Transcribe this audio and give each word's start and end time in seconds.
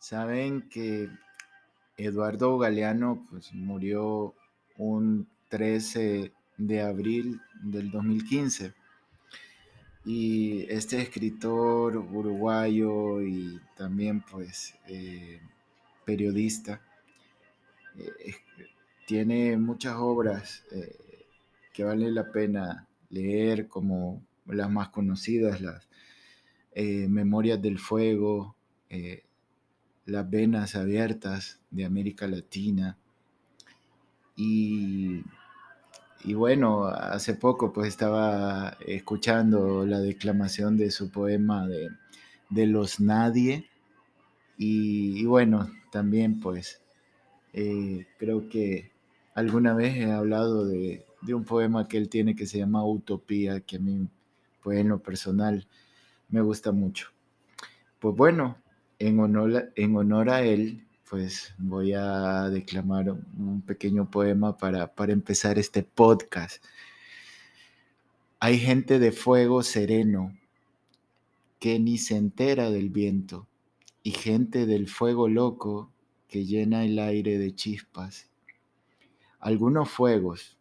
Saben 0.00 0.62
que 0.70 1.10
Eduardo 1.98 2.56
Galeano 2.56 3.26
pues, 3.28 3.52
murió 3.52 4.34
un 4.78 5.28
13 5.50 6.32
de 6.56 6.80
abril 6.80 7.38
del 7.62 7.90
2015. 7.90 8.72
Y 10.06 10.62
este 10.70 11.02
escritor 11.02 11.98
uruguayo 11.98 13.20
y 13.20 13.60
también 13.76 14.22
pues 14.22 14.74
eh, 14.88 15.38
periodista 16.06 16.80
eh, 17.98 18.36
tiene 19.06 19.58
muchas 19.58 19.96
obras 19.98 20.64
eh, 20.72 20.96
que 21.74 21.84
vale 21.84 22.10
la 22.10 22.32
pena 22.32 22.88
leer 23.10 23.68
como 23.68 24.22
las 24.46 24.70
más 24.70 24.88
conocidas, 24.88 25.60
las 25.60 25.86
Memorias 26.74 27.60
del 27.60 27.78
Fuego, 27.78 28.56
Las 30.10 30.28
Venas 30.28 30.74
Abiertas 30.74 31.60
de 31.70 31.84
América 31.84 32.26
Latina 32.26 32.98
y 34.36 35.22
y 36.22 36.34
bueno, 36.34 36.86
hace 36.86 37.34
poco 37.34 37.72
pues 37.72 37.88
estaba 37.88 38.76
escuchando 38.86 39.86
la 39.86 40.00
declamación 40.00 40.76
de 40.76 40.90
su 40.90 41.10
poema 41.10 41.66
de, 41.66 42.66
Los 42.66 43.00
Nadie. 43.00 43.66
Y, 44.58 45.24
bueno, 45.24 45.70
también 45.90 46.40
pues 46.40 46.82
eh, 47.54 48.06
creo 48.18 48.50
que 48.50 48.90
alguna 49.34 49.72
vez 49.72 49.96
he 49.96 50.12
hablado 50.12 50.66
de, 50.66 51.06
un 51.28 51.44
poema 51.44 51.88
que 51.88 51.96
él 51.96 52.10
tiene 52.10 52.36
que 52.36 52.46
se 52.46 52.58
llama 52.58 52.84
Utopía, 52.84 53.60
que 53.60 53.76
a 53.76 53.80
mí 53.80 54.06
pues 54.62 54.78
en 54.78 54.90
lo 54.90 54.98
personal 54.98 55.66
me 56.28 56.42
gusta 56.42 56.70
mucho. 56.70 57.08
Pues 57.98 58.14
bueno, 58.14 58.58
en 59.00 59.18
honor, 59.18 60.30
a 60.30 60.42
él, 60.42 60.86
pues 61.08 61.54
voy 61.58 61.94
a 61.94 62.50
declamar 62.50 63.10
un 63.10 63.62
pequeño 63.62 64.10
poema 64.10 64.56
para, 64.56 64.94
para 64.94 65.12
empezar 65.12 65.58
este 65.58 65.82
podcast. 65.82 66.62
Hay 68.38 68.58
gente 68.58 68.98
de 68.98 69.10
fuego 69.10 69.62
sereno 69.62 70.36
que 71.58 71.78
ni 71.80 71.96
se 71.98 72.16
entera 72.16 72.70
del 72.70 72.90
viento 72.90 73.46
y 74.02 74.10
gente 74.12 74.66
del 74.66 74.86
fuego 74.86 75.28
loco 75.28 75.90
que 76.28 76.44
llena 76.44 76.84
el 76.84 76.98
aire 76.98 77.38
de 77.38 77.54
chispas. 77.54 78.28
Algunos 79.40 79.88
fuegos, 79.88 80.58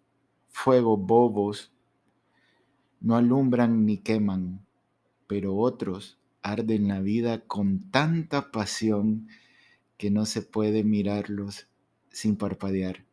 fuegos 0.47 0.99
bobos, 0.99 1.73
no 3.01 3.17
alumbran 3.17 3.85
ni 3.85 3.97
queman, 3.97 4.65
pero 5.27 5.57
otros 5.57 6.18
arden 6.41 6.87
la 6.87 6.99
vida 7.01 7.41
con 7.41 7.91
tanta 7.91 8.51
pasión 8.51 9.27
que 9.97 10.11
no 10.11 10.25
se 10.25 10.41
puede 10.41 10.83
mirarlos 10.83 11.67
sin 12.11 12.35
parpadear 12.35 13.05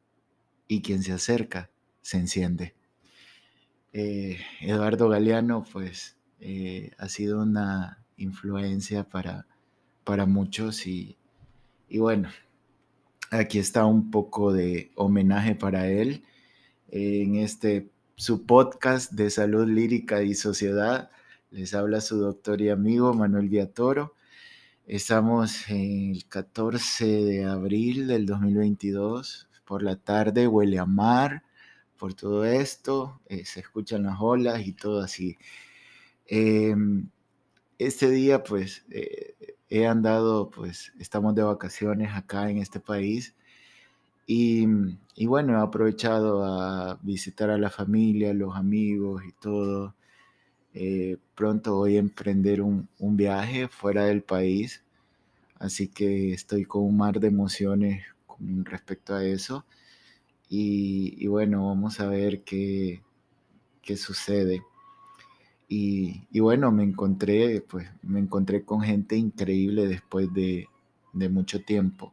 y 0.69 0.83
quien 0.83 1.03
se 1.03 1.13
acerca 1.13 1.71
se 2.03 2.19
enciende. 2.19 2.75
Eh, 3.93 4.39
Eduardo 4.61 5.09
Galeano 5.09 5.65
pues 5.73 6.17
eh, 6.41 6.93
ha 6.99 7.09
sido 7.09 7.43
una 7.43 8.05
influencia 8.17 9.05
para, 9.05 9.47
para 10.05 10.27
muchos 10.27 10.87
y, 10.87 11.17
bueno, 11.91 12.29
aquí 13.31 13.59
está 13.59 13.85
un 13.87 14.11
poco 14.11 14.53
de 14.53 14.93
homenaje 14.95 15.55
para 15.55 15.89
él 15.89 16.25
en 16.89 17.37
este 17.37 17.91
su 18.17 18.47
podcast 18.47 19.13
de 19.13 19.29
salud 19.31 19.69
lírica 19.69 20.23
y 20.23 20.35
sociedad. 20.35 21.11
Les 21.57 21.73
habla 21.73 22.03
su 22.03 22.19
doctor 22.19 22.61
y 22.61 22.69
amigo 22.69 23.15
Manuel 23.15 23.49
Viatoro 23.49 24.13
Estamos 24.87 25.71
el 25.71 26.27
14 26.29 27.07
de 27.07 27.47
abril 27.47 28.07
del 28.07 28.27
2022, 28.27 29.49
por 29.65 29.83
la 29.83 29.97
tarde, 29.97 30.49
huele 30.49 30.79
a 30.79 30.85
mar, 30.85 31.45
por 31.97 32.13
todo 32.13 32.45
esto, 32.45 33.23
eh, 33.31 33.47
se 33.47 33.61
escuchan 33.61 34.03
las 34.03 34.19
olas 34.21 34.67
y 34.67 34.75
todo 34.75 35.01
así. 35.01 35.39
Em, 36.27 37.09
este 37.79 38.11
día, 38.11 38.43
pues, 38.43 38.85
eh, 38.91 39.35
he 39.71 39.87
andado, 39.87 40.51
pues, 40.51 40.93
estamos 41.01 41.35
de 41.35 41.43
vacaciones 41.43 42.13
acá 42.13 42.51
en 42.51 42.59
este 42.59 42.81
país 42.81 43.35
y, 44.27 44.67
bueno, 45.27 45.55
he 45.59 45.63
aprovechado 45.63 46.45
a 46.45 46.99
visitar 47.03 47.49
a 47.49 47.57
la 47.57 47.71
familia, 47.71 48.35
los 48.35 48.55
amigos 48.57 49.23
y 49.27 49.33
todo. 49.33 49.95
Eh, 50.79 51.17
pronto 51.35 51.77
voy 51.77 51.97
a 51.97 52.01
emprender 52.01 52.61
un, 52.61 52.87
viaje 52.99 53.67
fuera 53.69 54.05
del 54.05 54.23
país, 54.23 54.85
así 55.59 55.89
que 55.89 56.35
estoy 56.35 56.67
con 56.67 56.83
un 56.85 56.99
mar 56.99 57.19
de 57.19 57.29
emociones 57.29 58.05
con 58.27 58.65
respecto 58.67 59.15
a 59.15 59.25
eso. 59.25 59.65
Y, 60.51 61.27
bueno, 61.29 61.69
vamos 61.69 62.01
a 62.01 62.09
ver 62.09 62.43
qué, 62.45 63.03
qué 63.83 63.97
sucede. 63.97 64.63
Y, 65.69 66.39
bueno, 66.41 66.71
me 66.73 66.85
encontré, 66.85 67.63
pues, 67.63 67.89
me 68.03 68.21
encontré 68.21 68.65
con 68.65 68.83
gente 68.83 69.17
increíble 69.17 69.89
después 69.89 70.33
de, 70.35 70.69
mucho 71.31 71.63
tiempo. 71.63 72.13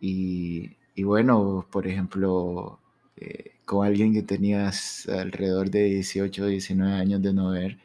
Y, 0.00 0.76
bueno, 1.02 1.66
por 1.72 1.86
ejemplo, 1.88 2.78
eh, 3.16 3.52
con 3.64 3.86
alguien 3.86 4.12
que 4.12 4.22
tenías 4.22 5.08
alrededor 5.08 5.70
de 5.70 5.84
18 5.84 6.44
o 6.44 6.46
19 6.46 6.92
años 6.92 7.22
de 7.22 7.32
no 7.32 7.50
ver. 7.50 7.78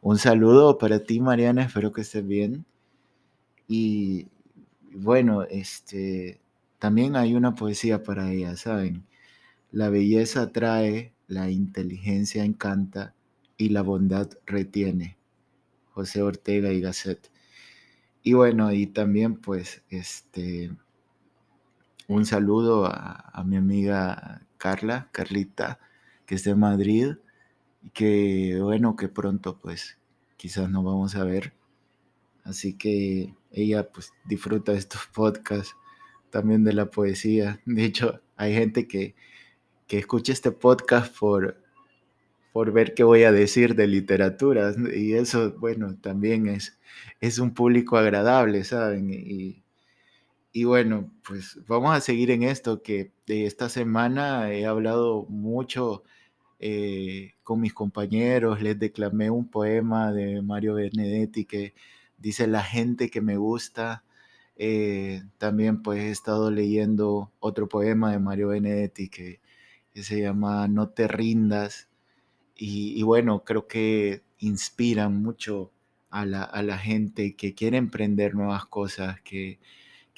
Un 0.00 0.18
saludo 0.18 0.78
para 0.78 1.00
ti, 1.00 1.20
Mariana, 1.20 1.64
espero 1.64 1.92
que 1.92 2.02
estés 2.02 2.26
bien. 2.26 2.64
Y 3.66 4.28
bueno, 4.92 5.44
este, 5.44 6.40
también 6.78 7.16
hay 7.16 7.34
una 7.34 7.54
poesía 7.54 8.02
para 8.02 8.32
ella, 8.32 8.56
¿saben? 8.56 9.04
La 9.72 9.90
belleza 9.90 10.42
atrae, 10.42 11.12
la 11.26 11.50
inteligencia 11.50 12.44
encanta 12.44 13.14
y 13.58 13.70
la 13.70 13.82
bondad 13.82 14.30
retiene. 14.46 15.16
José 15.90 16.22
Ortega 16.22 16.72
y 16.72 16.80
Gasset. 16.80 17.30
Y 18.22 18.34
bueno, 18.34 18.72
y 18.72 18.86
también 18.86 19.36
pues 19.36 19.82
este 19.90 20.70
un 22.08 22.24
saludo 22.24 22.86
a, 22.86 23.44
mi 23.46 23.56
amiga 23.56 24.42
Carla, 24.56 25.08
Carlita, 25.12 25.78
que 26.26 26.34
es 26.34 26.44
de 26.44 26.54
Madrid 26.54 27.16
y 27.82 27.90
que 27.90 28.58
bueno, 28.60 28.96
que 28.96 29.08
pronto 29.08 29.58
pues 29.58 29.98
quizás 30.36 30.70
nos 30.70 30.84
vamos 30.84 31.14
a 31.14 31.24
ver. 31.24 31.52
Así 32.44 32.72
que 32.76 33.34
ella 33.52 33.88
pues 33.90 34.12
disfruta 34.24 34.72
estos 34.72 35.06
podcasts, 35.14 35.76
también 36.30 36.64
de 36.64 36.72
la 36.72 36.90
poesía. 36.90 37.60
De 37.66 37.84
hecho, 37.84 38.20
hay 38.36 38.54
gente 38.54 38.88
que, 38.88 39.14
que 39.86 39.98
escucha 39.98 40.32
este 40.32 40.50
podcast 40.50 41.16
por, 41.16 41.62
por 42.52 42.72
ver 42.72 42.94
qué 42.94 43.04
voy 43.04 43.24
a 43.24 43.32
decir 43.32 43.74
de 43.74 43.86
literatura. 43.86 44.72
Y 44.94 45.12
eso, 45.14 45.52
bueno, 45.58 45.96
también 46.00 46.48
es, 46.48 46.78
es 47.20 47.38
un 47.38 47.52
público 47.52 47.98
agradable, 47.98 48.64
¿saben? 48.64 49.10
Y, 49.10 49.62
y 50.58 50.64
bueno, 50.64 51.08
pues 51.24 51.60
vamos 51.68 51.94
a 51.94 52.00
seguir 52.00 52.32
en 52.32 52.42
esto, 52.42 52.82
que 52.82 53.12
de 53.28 53.46
esta 53.46 53.68
semana 53.68 54.50
he 54.52 54.66
hablado 54.66 55.24
mucho 55.28 56.02
eh, 56.58 57.34
con 57.44 57.60
mis 57.60 57.72
compañeros, 57.72 58.60
les 58.60 58.76
declamé 58.76 59.30
un 59.30 59.48
poema 59.48 60.10
de 60.10 60.42
Mario 60.42 60.74
Benedetti 60.74 61.44
que 61.44 61.74
dice 62.16 62.48
la 62.48 62.64
gente 62.64 63.08
que 63.08 63.20
me 63.20 63.36
gusta. 63.36 64.02
Eh, 64.56 65.22
también 65.38 65.80
pues 65.80 66.00
he 66.00 66.10
estado 66.10 66.50
leyendo 66.50 67.30
otro 67.38 67.68
poema 67.68 68.10
de 68.10 68.18
Mario 68.18 68.48
Benedetti 68.48 69.08
que, 69.08 69.40
se 69.94 70.20
llama 70.20 70.66
No 70.66 70.88
te 70.88 71.06
rindas. 71.06 71.88
Y, 72.56 73.00
bueno, 73.04 73.44
creo 73.44 73.68
que 73.68 74.22
inspiran 74.40 75.22
mucho 75.22 75.70
a 76.10 76.26
la, 76.26 76.42
a 76.42 76.62
la 76.62 76.78
gente 76.78 77.36
que 77.36 77.54
quiere 77.54 77.76
emprender 77.78 78.34
nuevas 78.34 78.66
cosas, 78.66 79.20
que, 79.22 79.60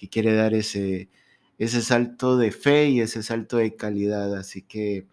que 0.00 0.08
quiere 0.08 0.34
dar 0.34 0.54
ese, 0.54 1.10
ese 1.58 1.82
salto 1.82 2.38
de 2.38 2.52
fe 2.52 2.88
y 2.88 3.02
ese 3.02 3.22
salto 3.22 3.58
de 3.58 3.76
calidad. 3.76 4.34
Así 4.34 4.62
que, 4.62 5.06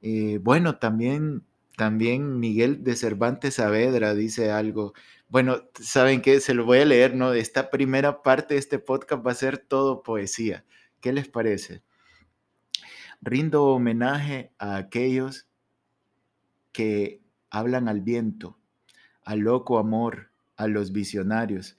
eh, 0.00 0.38
bueno, 0.42 0.78
también, 0.78 1.44
también 1.76 2.40
Miguel 2.40 2.82
de 2.82 2.96
Cervantes 2.96 3.56
Saavedra 3.56 4.14
dice 4.14 4.50
algo. 4.50 4.94
Bueno, 5.28 5.64
¿saben 5.78 6.22
qué? 6.22 6.40
Se 6.40 6.54
lo 6.54 6.64
voy 6.64 6.78
a 6.78 6.86
leer, 6.86 7.14
¿no? 7.14 7.34
Esta 7.34 7.68
primera 7.68 8.22
parte 8.22 8.54
de 8.54 8.60
este 8.60 8.78
podcast 8.78 9.26
va 9.26 9.32
a 9.32 9.34
ser 9.34 9.58
todo 9.58 10.02
poesía. 10.02 10.64
¿Qué 11.02 11.12
les 11.12 11.28
parece? 11.28 11.82
Rindo 13.20 13.64
homenaje 13.64 14.50
a 14.58 14.76
aquellos 14.76 15.46
que 16.72 17.20
hablan 17.50 17.86
al 17.88 18.00
viento, 18.00 18.58
al 19.24 19.40
loco 19.40 19.78
amor, 19.78 20.30
a 20.56 20.68
los 20.68 20.92
visionarios, 20.92 21.76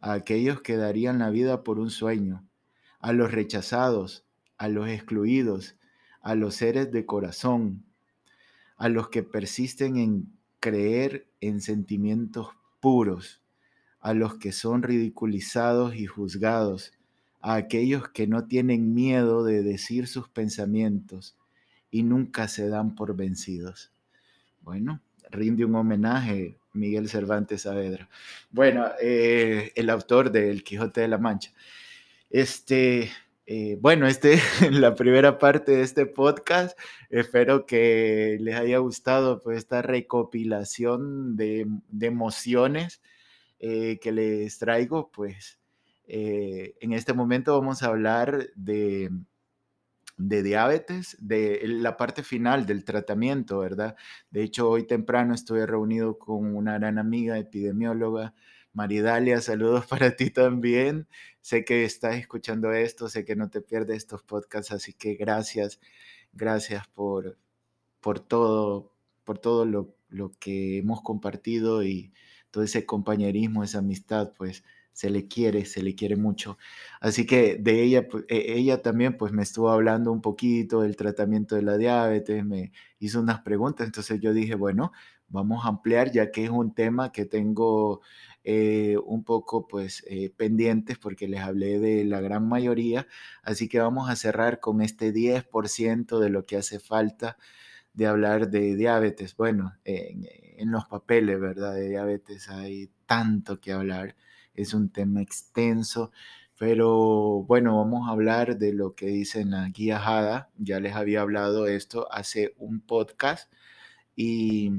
a 0.00 0.12
aquellos 0.12 0.60
que 0.60 0.76
darían 0.76 1.18
la 1.18 1.30
vida 1.30 1.62
por 1.62 1.78
un 1.78 1.90
sueño, 1.90 2.46
a 3.00 3.12
los 3.12 3.32
rechazados, 3.32 4.24
a 4.58 4.68
los 4.68 4.88
excluidos, 4.88 5.76
a 6.22 6.34
los 6.34 6.56
seres 6.56 6.92
de 6.92 7.06
corazón, 7.06 7.84
a 8.76 8.88
los 8.88 9.08
que 9.08 9.22
persisten 9.22 9.96
en 9.96 10.32
creer 10.60 11.26
en 11.40 11.60
sentimientos 11.60 12.48
puros, 12.80 13.40
a 14.00 14.14
los 14.14 14.34
que 14.34 14.52
son 14.52 14.82
ridiculizados 14.82 15.94
y 15.96 16.06
juzgados, 16.06 16.92
a 17.40 17.54
aquellos 17.54 18.08
que 18.08 18.26
no 18.26 18.46
tienen 18.46 18.94
miedo 18.94 19.44
de 19.44 19.62
decir 19.62 20.08
sus 20.08 20.28
pensamientos 20.28 21.36
y 21.90 22.02
nunca 22.02 22.48
se 22.48 22.68
dan 22.68 22.94
por 22.94 23.16
vencidos. 23.16 23.92
Bueno, 24.62 25.00
rinde 25.30 25.64
un 25.64 25.76
homenaje 25.76 26.58
Miguel 26.76 27.08
Cervantes 27.08 27.62
Saavedra. 27.62 28.08
Bueno, 28.50 28.86
eh, 29.00 29.72
el 29.74 29.90
autor 29.90 30.30
de 30.30 30.50
El 30.50 30.62
Quijote 30.62 31.00
de 31.00 31.08
la 31.08 31.18
Mancha. 31.18 31.52
Este, 32.30 33.10
eh, 33.46 33.76
bueno, 33.80 34.06
este 34.06 34.34
es 34.34 34.42
la 34.72 34.94
primera 34.94 35.38
parte 35.38 35.72
de 35.72 35.82
este 35.82 36.06
podcast. 36.06 36.78
Espero 37.10 37.66
que 37.66 38.38
les 38.40 38.54
haya 38.54 38.78
gustado 38.78 39.42
pues, 39.42 39.58
esta 39.58 39.82
recopilación 39.82 41.36
de, 41.36 41.66
emociones 42.00 43.00
eh, 43.58 43.98
que 44.00 44.12
les 44.12 44.58
traigo. 44.58 45.10
Pues 45.10 45.58
en 46.08 46.92
este 46.92 47.14
momento 47.14 47.58
vamos 47.58 47.82
a 47.82 47.86
hablar 47.86 48.50
de 48.54 49.10
de 50.16 50.42
diabetes, 50.42 51.16
de 51.20 51.60
la 51.64 51.96
parte 51.96 52.22
final 52.22 52.66
del 52.66 52.84
tratamiento, 52.84 53.58
¿verdad? 53.58 53.96
De 54.30 54.42
hecho, 54.42 54.70
hoy 54.70 54.86
temprano 54.86 55.34
estuve 55.34 55.66
reunido 55.66 56.18
con 56.18 56.56
una 56.56 56.78
gran 56.78 56.98
amiga 56.98 57.38
epidemióloga, 57.38 58.34
Maridalia, 58.72 59.40
saludos 59.40 59.86
para 59.88 60.16
ti 60.16 60.30
también. 60.30 61.08
Sé 61.40 61.64
que 61.64 61.84
estás 61.84 62.16
escuchando 62.16 62.72
esto, 62.72 63.08
sé 63.08 63.24
que 63.24 63.36
no 63.36 63.50
te 63.50 63.60
pierdes 63.60 63.98
estos 63.98 64.22
podcasts, 64.22 64.72
así 64.72 64.92
que 64.92 65.14
gracias, 65.14 65.80
gracias 66.32 66.86
por, 66.88 67.38
por 68.00 68.20
todo, 68.20 68.92
por 69.24 69.38
todo 69.38 69.64
lo, 69.64 69.96
lo 70.08 70.32
que 70.38 70.78
hemos 70.78 71.02
compartido 71.02 71.82
y 71.84 72.12
todo 72.50 72.64
ese 72.64 72.86
compañerismo, 72.86 73.64
esa 73.64 73.78
amistad, 73.78 74.32
pues 74.36 74.64
se 74.96 75.10
le 75.10 75.28
quiere, 75.28 75.66
se 75.66 75.82
le 75.82 75.94
quiere 75.94 76.16
mucho. 76.16 76.56
Así 77.00 77.26
que 77.26 77.56
de 77.56 77.82
ella, 77.82 78.08
e, 78.28 78.54
ella 78.56 78.80
también 78.80 79.18
pues 79.18 79.30
me 79.30 79.42
estuvo 79.42 79.68
hablando 79.70 80.10
un 80.10 80.22
poquito 80.22 80.80
del 80.80 80.96
tratamiento 80.96 81.54
de 81.54 81.60
la 81.62 81.76
diabetes, 81.76 82.42
me 82.46 82.72
hizo 82.98 83.20
unas 83.20 83.42
preguntas, 83.42 83.86
entonces 83.86 84.20
yo 84.20 84.32
dije, 84.32 84.54
bueno, 84.54 84.92
vamos 85.28 85.66
a 85.66 85.68
ampliar 85.68 86.12
ya 86.12 86.30
que 86.30 86.44
es 86.44 86.50
un 86.50 86.74
tema 86.74 87.12
que 87.12 87.26
tengo 87.26 88.00
eh, 88.42 88.96
un 89.04 89.22
poco 89.22 89.68
pues 89.68 90.02
eh, 90.08 90.30
pendientes 90.34 90.96
porque 90.96 91.28
les 91.28 91.40
hablé 91.40 91.78
de 91.78 92.06
la 92.06 92.22
gran 92.22 92.48
mayoría, 92.48 93.06
así 93.42 93.68
que 93.68 93.80
vamos 93.80 94.08
a 94.08 94.16
cerrar 94.16 94.60
con 94.60 94.80
este 94.80 95.12
10% 95.12 96.18
de 96.20 96.30
lo 96.30 96.46
que 96.46 96.56
hace 96.56 96.80
falta 96.80 97.36
de 97.92 98.06
hablar 98.06 98.48
de 98.50 98.76
diabetes. 98.76 99.36
Bueno, 99.36 99.74
en, 99.84 100.70
los 100.70 100.86
papeles, 100.86 101.38
¿verdad? 101.38 101.74
De 101.74 101.88
diabetes 101.90 102.48
hay 102.48 102.90
tanto 103.06 103.60
que 103.60 103.72
hablar 103.72 104.16
es 104.56 104.74
un 104.74 104.90
tema 104.90 105.22
extenso, 105.22 106.10
pero 106.58 107.44
bueno, 107.44 107.76
vamos 107.76 108.08
a 108.08 108.12
hablar 108.12 108.58
de 108.58 108.72
lo 108.72 108.94
que 108.94 109.06
dice 109.06 109.44
la 109.44 109.68
guía 109.68 109.98
JADA. 109.98 110.50
Ya 110.58 110.80
les 110.80 110.94
había 110.94 111.20
hablado 111.22 111.66
esto 111.66 112.10
hace 112.12 112.54
un 112.58 112.80
podcast 112.80 113.52
y, 114.16 114.72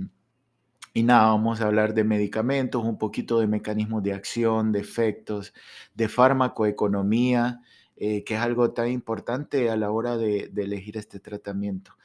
y 0.94 1.04
nada, 1.04 1.28
vamos 1.28 1.62
a 1.62 1.68
hablar 1.68 1.94
de 1.94 2.04
medicamentos, 2.04 2.84
un 2.84 2.98
poquito 2.98 3.40
de 3.40 3.48
mecanismos 3.48 4.04
de 4.04 4.14
acción, 4.14 4.72
de 4.72 4.80
efectos, 4.80 5.54
de 5.94 6.10
farmacoeconomía, 6.10 7.62
eh, 7.96 8.24
que 8.24 8.36
es 8.36 8.42
algo 8.42 8.72
tan 8.72 8.90
importante 8.90 9.70
a 9.70 9.78
la 9.78 9.92
hora 9.92 10.18
de 10.18 10.52
elegir 10.56 10.98
este 10.98 11.20
tratamiento. 11.20 11.98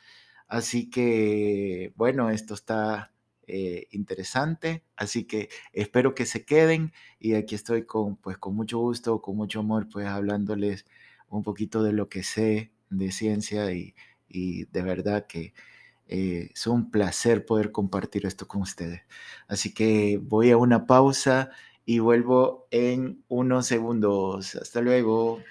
Así 0.52 0.90
que, 0.90 1.94
bueno, 1.96 2.28
esto 2.28 2.52
está 2.52 3.11
eh, 3.54 3.86
interesante, 3.90 4.82
así 4.96 5.24
que 5.24 5.50
espero 5.74 6.14
que 6.14 6.24
se 6.24 6.46
queden 6.46 6.90
y 7.20 7.34
aquí 7.34 7.54
estoy 7.54 7.84
con, 7.84 8.16
pues, 8.16 8.38
con 8.38 8.54
mucho 8.56 8.78
gusto, 8.78 9.20
con 9.20 9.36
mucho 9.36 9.60
amor, 9.60 9.90
pues 9.92 10.06
hablándoles 10.06 10.86
un 11.28 11.42
poquito 11.42 11.82
de 11.82 11.92
lo 11.92 12.08
que 12.08 12.22
sé 12.22 12.72
de 12.88 13.12
ciencia 13.12 13.70
y, 13.72 13.94
de 14.30 14.82
verdad 14.82 15.26
que 15.26 15.52
eh, 16.08 16.50
es 16.54 16.66
un 16.66 16.90
placer 16.90 17.44
poder 17.44 17.72
compartir 17.72 18.24
esto 18.24 18.48
con 18.48 18.62
ustedes. 18.62 19.02
Así 19.48 19.74
que 19.74 20.18
voy 20.22 20.50
a 20.50 20.56
una 20.56 20.86
pausa 20.86 21.50
y 21.84 21.98
vuelvo 21.98 22.68
en 22.70 23.22
unos 23.28 23.66
segundos. 23.66 24.54
Hasta 24.54 24.80
luego. 24.80 25.42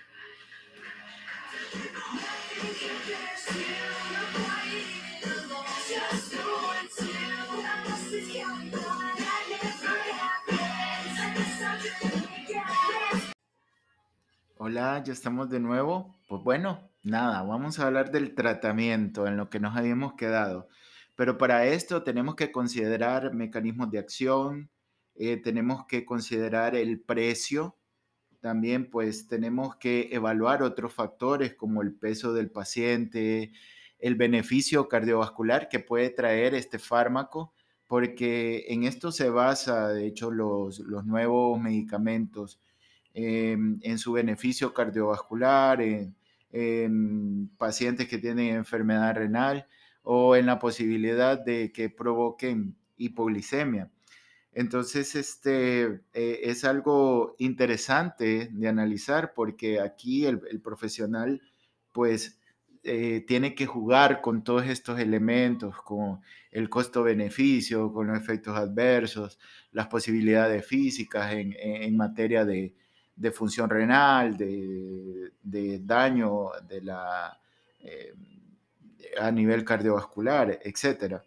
Hola, 14.63 15.01
ya 15.03 15.11
estamos 15.11 15.49
de 15.49 15.59
nuevo. 15.59 16.13
Pues 16.27 16.43
bueno, 16.43 16.87
nada, 17.01 17.41
vamos 17.41 17.79
a 17.79 17.87
hablar 17.87 18.11
del 18.11 18.35
tratamiento 18.35 19.25
en 19.25 19.35
lo 19.35 19.49
que 19.49 19.59
nos 19.59 19.75
habíamos 19.75 20.13
quedado. 20.13 20.67
Pero 21.15 21.39
para 21.39 21.65
esto 21.65 22.03
tenemos 22.03 22.35
que 22.35 22.51
considerar 22.51 23.33
mecanismos 23.33 23.89
de 23.89 23.97
acción, 23.97 24.69
eh, 25.15 25.37
tenemos 25.37 25.87
que 25.87 26.05
considerar 26.05 26.75
el 26.75 27.01
precio, 27.01 27.75
también 28.39 28.91
pues 28.91 29.27
tenemos 29.27 29.77
que 29.77 30.09
evaluar 30.11 30.61
otros 30.61 30.93
factores 30.93 31.55
como 31.55 31.81
el 31.81 31.95
peso 31.95 32.31
del 32.31 32.51
paciente, 32.51 33.53
el 33.97 34.13
beneficio 34.13 34.87
cardiovascular 34.87 35.69
que 35.69 35.79
puede 35.79 36.11
traer 36.11 36.53
este 36.53 36.77
fármaco, 36.77 37.51
porque 37.87 38.65
en 38.67 38.83
esto 38.83 39.11
se 39.11 39.31
basa, 39.31 39.89
de 39.89 40.05
hecho, 40.05 40.29
los, 40.29 40.77
los 40.81 41.03
nuevos 41.03 41.59
medicamentos 41.59 42.59
Em, 43.13 43.79
en 43.83 43.97
su 43.97 44.13
beneficio 44.13 44.73
cardiovascular, 44.73 45.81
en, 45.81 46.15
pacientes 47.57 48.07
que 48.07 48.17
tienen 48.17 48.55
enfermedad 48.55 49.15
renal 49.15 49.67
o 50.03 50.35
en 50.35 50.45
la 50.45 50.59
posibilidad 50.59 51.39
de 51.39 51.71
que 51.71 51.89
provoquen 51.89 52.75
hipoglicemia. 52.97 53.89
Entonces, 54.53 55.15
este 55.15 56.01
eh, 56.13 56.39
es 56.43 56.65
algo 56.65 57.35
interesante 57.39 58.49
de 58.51 58.67
analizar 58.67 59.33
porque 59.33 59.79
aquí 59.79 60.25
el, 60.25 60.39
profesional, 60.61 61.41
pues, 61.93 62.39
eh, 62.83 63.23
tiene 63.27 63.55
que 63.55 63.65
jugar 63.65 64.21
con 64.21 64.43
todos 64.43 64.65
estos 64.67 64.99
elementos, 64.99 65.75
con 65.81 66.21
el 66.51 66.69
costo-beneficio, 66.69 67.93
con 67.93 68.07
los 68.07 68.17
efectos 68.19 68.57
adversos, 68.57 69.39
las 69.71 69.87
posibilidades 69.87 70.65
físicas 70.65 71.33
en 71.33 71.95
materia 71.97 72.45
de, 72.45 72.73
de 73.21 73.31
función 73.31 73.69
renal, 73.69 74.35
de, 74.35 75.79
daño 75.83 76.49
de 76.67 76.81
la, 76.81 77.39
eh, 77.79 78.13
a 79.19 79.31
nivel 79.31 79.63
cardiovascular, 79.63 80.59
etc. 80.63 81.21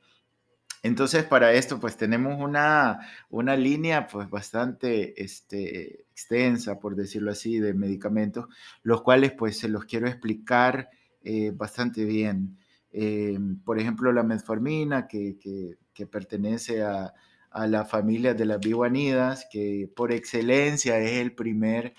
Entonces, 0.82 1.24
para 1.24 1.52
esto, 1.52 1.78
pues 1.78 1.96
tenemos 1.96 2.40
una, 2.40 2.98
una 3.30 3.56
línea 3.56 4.08
pues 4.08 4.28
bastante 4.28 5.22
este, 5.22 6.02
extensa, 6.10 6.80
por 6.80 6.96
decirlo 6.96 7.30
así, 7.30 7.58
de 7.60 7.74
medicamentos, 7.74 8.46
los 8.82 9.02
cuales 9.02 9.32
pues 9.32 9.56
se 9.56 9.68
los 9.68 9.84
quiero 9.84 10.08
explicar 10.08 10.90
eh, 11.22 11.52
bastante 11.54 12.04
bien. 12.04 12.58
Eh, 12.90 13.38
por 13.64 13.78
ejemplo, 13.78 14.12
la 14.12 14.24
metformina, 14.24 15.06
que 15.06 15.76
pertenece 16.10 16.82
a, 16.82 17.14
a 17.54 17.68
la 17.68 17.84
familia 17.84 18.34
de 18.34 18.44
las 18.44 18.58
biguanidas, 18.58 19.46
que 19.50 19.88
por 19.94 20.10
excelencia 20.10 20.98
es 20.98 21.12
el 21.20 21.32
primer, 21.34 21.94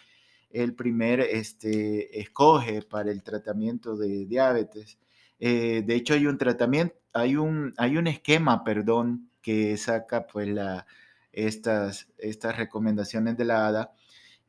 el 0.51 0.75
primer 0.75 1.21
este, 1.21 2.19
escoge 2.19 2.81
para 2.81 3.09
el 3.09 3.23
tratamiento 3.23 3.95
de 3.95 4.25
diabetes. 4.25 4.99
Eh, 5.39 5.81
de 5.85 5.95
hecho, 5.95 6.13
hay 6.13 6.27
un 6.27 6.37
tratamiento, 6.37 6.95
hay 7.13 7.37
un, 7.37 7.73
hay 7.77 7.95
un 7.95 8.07
esquema, 8.07 8.65
perdón, 8.65 9.29
que 9.41 9.77
saca 9.77 10.27
pues 10.27 10.49
estas, 11.31 12.09
estas 12.17 12.57
recomendaciones 12.57 13.37
de 13.37 13.45
la 13.45 13.67
ADA 13.67 13.93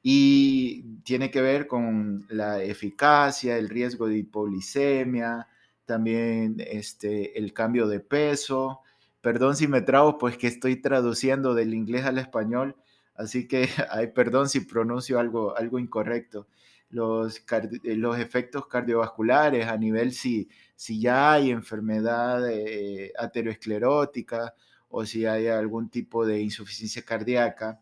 y 0.02 0.82
tiene 1.04 1.30
que 1.30 1.40
ver 1.40 1.68
con 1.68 2.26
la 2.30 2.62
eficacia, 2.64 3.56
el 3.58 3.68
riesgo 3.68 4.08
de 4.08 4.18
hipoglicemia, 4.18 5.46
también 5.84 6.56
este, 6.58 7.38
el 7.38 7.52
cambio 7.52 7.86
de 7.86 8.00
peso, 8.00 8.80
Perdón 9.26 9.56
si 9.56 9.66
me 9.66 9.80
trago, 9.80 10.18
pues 10.18 10.38
que 10.38 10.46
estoy 10.46 10.76
traduciendo 10.76 11.56
del 11.56 11.74
inglés 11.74 12.04
al 12.04 12.18
español, 12.18 12.76
así 13.16 13.48
que 13.48 13.68
ay, 13.90 14.12
perdón 14.12 14.48
si 14.48 14.60
pronuncio 14.60 15.18
algo, 15.18 15.56
algo 15.56 15.80
incorrecto. 15.80 16.46
Los, 16.90 17.38
eh, 17.50 17.96
los 17.96 18.20
efectos 18.20 18.68
cardiovasculares 18.68 19.66
a 19.66 19.76
nivel 19.76 20.12
si, 20.12 20.48
si 20.76 21.00
ya 21.00 21.32
hay 21.32 21.50
enfermedad 21.50 22.48
eh, 22.48 23.12
ateroesclerótica 23.18 24.54
o 24.90 25.04
si 25.04 25.26
hay 25.26 25.48
algún 25.48 25.90
tipo 25.90 26.24
de 26.24 26.40
insuficiencia 26.40 27.02
cardíaca, 27.02 27.80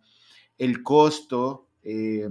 el 0.56 0.82
costo, 0.82 1.68
eh, 1.82 2.26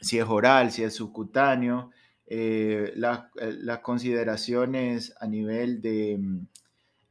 si 0.00 0.18
es 0.18 0.24
oral, 0.24 0.72
si 0.72 0.82
es 0.82 0.94
subcutáneo, 0.94 1.90
las 2.26 3.80
consideraciones 3.82 5.14
a 5.20 5.26
nivel 5.26 5.82
de 5.82 6.46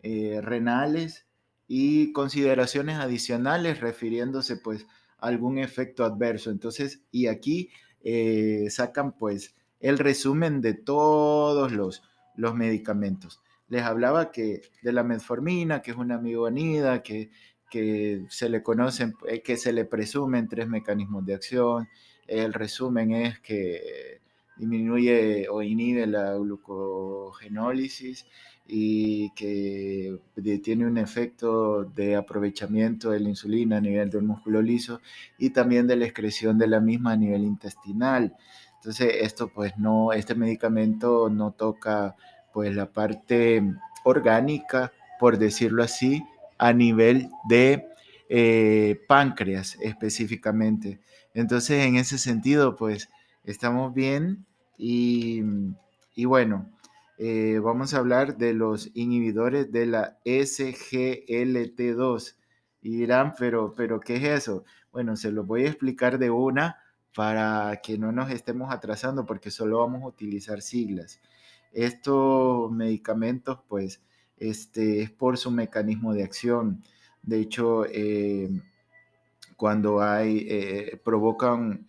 eh, 0.03 0.41
renales 0.41 1.25
y 1.67 2.11
consideraciones 2.11 2.97
adicionales 2.97 3.79
refiriéndose 3.79 4.57
pues 4.57 4.85
algún 5.17 5.57
efecto 5.57 6.03
adverso. 6.03 6.51
Entonces, 6.51 7.01
y 7.11 7.27
aquí 7.27 7.69
eh, 8.03 8.67
sacan 8.69 9.13
pues 9.13 9.55
el 9.79 9.97
resumen 9.97 10.61
de 10.61 10.73
todos 10.73 11.71
los, 11.71 12.03
los 12.35 12.53
medicamentos. 12.53 13.41
Les 13.69 13.83
hablaba 13.83 14.31
que 14.31 14.61
de 14.81 14.91
la 14.91 15.03
metformina, 15.03 15.81
que 15.81 15.91
es 15.91 15.97
una 15.97 16.15
amigonida, 16.15 17.01
que, 17.01 17.31
que 17.69 18.25
se 18.29 18.49
le 18.49 18.61
conocen, 18.61 19.13
eh, 19.27 19.41
que 19.41 19.57
se 19.57 19.73
le 19.73 19.85
presumen 19.85 20.47
tres 20.49 20.67
mecanismos 20.67 21.25
de 21.25 21.33
acción. 21.33 21.87
El 22.27 22.53
resumen 22.53 23.11
es 23.11 23.39
que 23.39 24.21
disminuye 24.57 25.47
o 25.49 25.61
inhibe 25.61 26.07
la 26.07 26.33
glucogenólisis 26.35 28.25
y 28.65 29.31
que 29.31 30.19
tiene 30.63 30.85
un 30.85 30.97
efecto 30.97 31.83
de 31.83 32.15
aprovechamiento 32.15 33.11
de 33.11 33.19
la 33.19 33.29
insulina 33.29 33.77
a 33.77 33.81
nivel 33.81 34.09
del 34.09 34.23
músculo 34.23 34.61
liso 34.61 35.01
y 35.37 35.49
también 35.49 35.85
de 35.87 35.97
la 35.97 36.05
excreción 36.05 36.57
de 36.57 36.67
la 36.67 36.79
misma 36.79 37.13
a 37.13 37.17
nivel 37.17 37.43
intestinal. 37.43 38.35
Entonces, 38.75 39.15
esto 39.21 39.49
pues 39.49 39.77
no, 39.77 40.13
este 40.13 40.35
medicamento 40.35 41.29
no 41.29 41.51
toca 41.51 42.15
pues 42.53 42.75
la 42.75 42.91
parte 42.91 43.63
orgánica, 44.03 44.91
por 45.19 45.37
decirlo 45.37 45.83
así, 45.83 46.23
a 46.57 46.73
nivel 46.73 47.29
de 47.47 47.87
eh, 48.29 48.99
páncreas 49.07 49.77
específicamente. 49.81 50.99
Entonces, 51.33 51.85
en 51.85 51.95
ese 51.95 52.17
sentido, 52.17 52.75
pues 52.75 53.09
estamos 53.43 53.93
bien 53.93 54.45
y, 54.77 55.41
y 56.15 56.25
bueno, 56.25 56.69
eh, 57.17 57.59
vamos 57.59 57.93
a 57.93 57.99
hablar 57.99 58.37
de 58.37 58.53
los 58.53 58.89
inhibidores 58.95 59.71
de 59.71 59.85
la 59.85 60.19
SGLT2. 60.25 62.35
Y 62.81 62.97
dirán, 62.97 63.33
pero, 63.37 63.73
pero 63.75 63.99
¿qué 63.99 64.15
es 64.17 64.23
eso? 64.23 64.65
Bueno, 64.91 65.15
se 65.15 65.31
lo 65.31 65.43
voy 65.45 65.63
a 65.63 65.69
explicar 65.69 66.17
de 66.19 66.29
una 66.31 66.79
para 67.15 67.79
que 67.81 67.97
no 67.97 68.11
nos 68.11 68.29
estemos 68.31 68.73
atrasando 68.73 69.25
porque 69.25 69.51
solo 69.51 69.79
vamos 69.79 70.03
a 70.03 70.07
utilizar 70.07 70.61
siglas. 70.61 71.21
Estos 71.71 72.71
medicamentos, 72.71 73.59
pues, 73.67 74.01
este, 74.37 75.01
es 75.01 75.11
por 75.11 75.37
su 75.37 75.51
mecanismo 75.51 76.13
de 76.13 76.23
acción. 76.23 76.83
De 77.21 77.39
hecho, 77.39 77.85
eh, 77.85 78.49
cuando 79.55 80.01
hay, 80.01 80.45
eh, 80.49 80.99
provocan, 81.03 81.85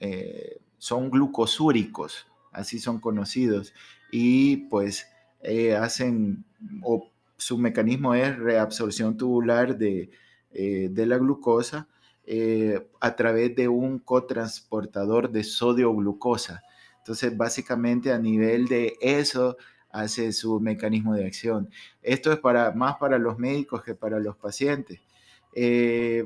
son 0.85 1.09
glucosúricos, 1.09 2.27
así 2.53 2.79
son 2.79 3.01
conocidos, 3.01 3.73
y 4.13 4.69
pues 4.69 5.07
eh, 5.41 5.75
hacen, 5.75 6.45
o 6.83 7.11
su 7.39 7.57
mecanismo 7.57 8.15
es 8.15 8.39
reabsorción 8.39 9.17
tubular 9.17 9.79
de, 9.79 10.11
eh, 10.53 10.91
de 10.93 11.07
la 11.07 11.17
glucosa 11.17 11.89
eh, 12.27 12.87
a 13.01 13.17
través 13.17 13.57
de 13.57 13.67
un 13.67 13.99
cotransportador 13.99 15.31
de 15.31 15.43
sodio-glucosa. 15.43 16.63
Entonces, 16.99 17.35
básicamente 17.35 18.13
a 18.13 18.19
nivel 18.19 18.67
de 18.67 18.99
eso 19.01 19.57
hace 19.89 20.33
su 20.33 20.61
mecanismo 20.61 21.15
de 21.15 21.25
acción. 21.25 21.71
Esto 22.03 22.31
es 22.31 22.41
para, 22.41 22.73
más 22.73 22.97
para 22.97 23.19
los 23.19 23.39
médicos 23.39 23.83
que 23.83 23.95
para 23.95 24.21
los 24.21 24.37
pacientes. 24.37 25.01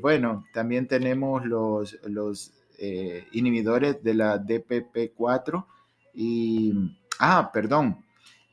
bueno, 0.02 0.46
también 0.52 0.88
tenemos 0.88 1.44
los, 1.46 1.96
los 2.02 2.57
inhibidores 3.32 4.02
de 4.02 4.14
la 4.14 4.38
DPP4 4.38 5.66
y, 6.14 6.72
ah, 7.18 7.50
perdón, 7.52 8.04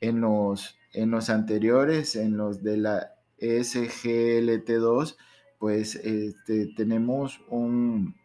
en 0.01 0.21
los, 0.21 0.77
en 0.93 1.11
los 1.11 1.29
anteriores, 1.29 2.15
en 2.15 2.37
los 2.37 2.63
de 2.63 2.77
la 2.77 3.11
SGLT2, 3.39 5.15
pues 5.59 5.95
este, 5.95 6.73
tenemos 6.75 7.41
un, 7.49 8.15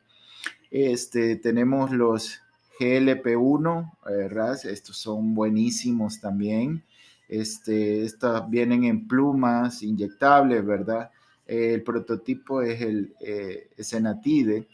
Este, 0.71 1.37
tenemos 1.37 1.93
los 1.93 2.41
GLP-1, 2.81 3.93
eh, 4.11 4.29
RAS, 4.29 4.65
estos 4.65 4.97
son 4.97 5.35
buenísimos 5.35 6.21
también. 6.21 6.83
Este, 7.29 8.05
estos 8.05 8.51
vienen 8.51 8.85
en 8.85 9.07
plumas 9.07 9.83
inyectables, 9.83 10.65
¿verdad? 10.65 11.11
el 11.47 11.83
prototipo 11.83 12.63
es 12.63 12.81
el 12.81 13.15
eh, 13.21 13.69
Senatide 13.79 14.67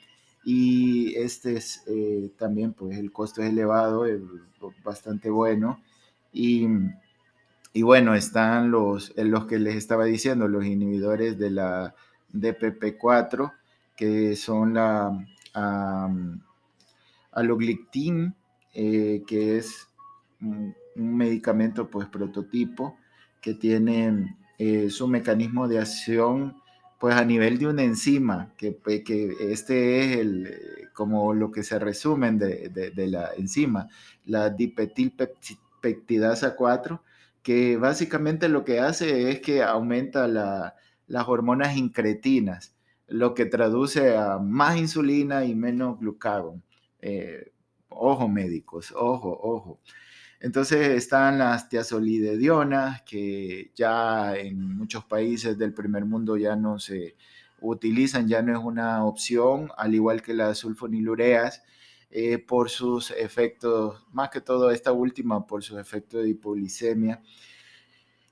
y 0.45 1.17
este 1.17 1.57
es 1.57 1.83
también, 2.39 2.73
pues 2.73 2.97
el 2.97 3.11
costo 3.13 3.43
es 3.43 3.51
elevado, 3.51 4.07
bastante 4.85 5.29
bueno. 5.31 5.81
Y, 6.33 6.67
y 7.73 7.83
bueno, 7.83 8.15
están 8.15 8.71
los, 8.71 9.13
los 9.17 9.47
que 9.47 9.59
les 9.59 9.75
estaba 9.77 10.05
diciendo, 10.05 10.49
los 10.49 10.65
inhibidores 10.65 11.39
de 11.39 11.51
la 11.51 11.95
DPP4, 12.33 13.53
que 13.97 14.37
son 14.37 14.75
la 14.75 15.27
a, 15.55 16.09
aloglictin, 17.33 18.35
eh, 18.75 19.23
que 19.27 19.59
es 19.59 19.89
un, 20.41 20.75
medicamento 20.97 21.89
pues 21.89 22.09
prototipo 22.09 22.99
que 23.41 23.55
tiene 23.55 24.37
eh, 24.59 24.91
su 24.91 25.07
mecanismo 25.07 25.69
de 25.69 25.79
acción 25.79 26.57
pues 26.99 27.15
a 27.15 27.25
nivel 27.25 27.59
de 27.59 27.69
una 27.69 27.85
enzima, 27.85 28.53
que, 28.59 28.73
pues, 28.73 29.03
que 29.03 29.53
este 29.53 30.01
es 30.01 30.19
el, 30.19 30.91
como 30.93 31.33
lo 31.33 31.51
que 31.51 31.63
se 31.63 31.79
resumen 31.79 32.39
de, 32.39 32.69
de, 32.69 33.07
la 33.07 33.31
enzima, 33.39 33.89
la 34.27 34.51
dipetilpeptidasa 34.51 36.55
4, 36.55 37.03
que 37.43 37.77
básicamente 37.77 38.49
lo 38.49 38.65
que 38.65 38.81
hace 38.81 39.31
es 39.31 39.41
que 39.41 39.63
aumenta 39.63 40.29
la, 40.29 40.77
las 41.07 41.29
hormonas 41.29 41.77
incretinas 41.77 42.75
lo 43.11 43.35
que 43.35 43.45
traduce 43.45 44.17
a 44.17 44.39
más 44.39 44.79
insulina 44.79 45.45
y 45.45 45.55
menos 45.55 45.99
glucagón. 45.99 46.63
Eh, 47.01 47.53
ojo 47.89 48.29
médicos, 48.29 48.93
ojo, 48.97 49.39
ojo. 49.43 49.81
Entonces 50.41 50.89
están 50.89 51.39
las 51.39 51.69
tiazolidedionas, 51.69 53.03
que 53.03 53.73
ya 53.75 54.37
en 54.37 54.77
muchos 54.77 55.05
países 55.05 55.59
del 55.59 55.75
primer 55.75 56.05
mundo 56.07 56.37
ya 56.37 56.57
no 56.57 56.79
se 56.79 57.17
utilizan, 57.61 58.29
ya 58.29 58.43
no 58.43 58.59
es 58.59 58.65
una 58.65 59.05
opción, 59.05 59.71
al 59.77 59.95
igual 59.95 60.23
que 60.23 60.33
las 60.33 60.59
sulfonilureas, 60.59 61.63
eh, 62.11 62.39
por 62.39 62.71
sus 62.71 63.11
efectos, 63.13 64.05
más 64.13 64.31
que 64.31 64.41
todo 64.41 64.71
esta 64.71 64.93
última, 64.93 65.47
por 65.47 65.63
sus 65.63 65.79
efectos 65.79 66.23
de 66.23 66.31
hipoglicemia 66.31 67.23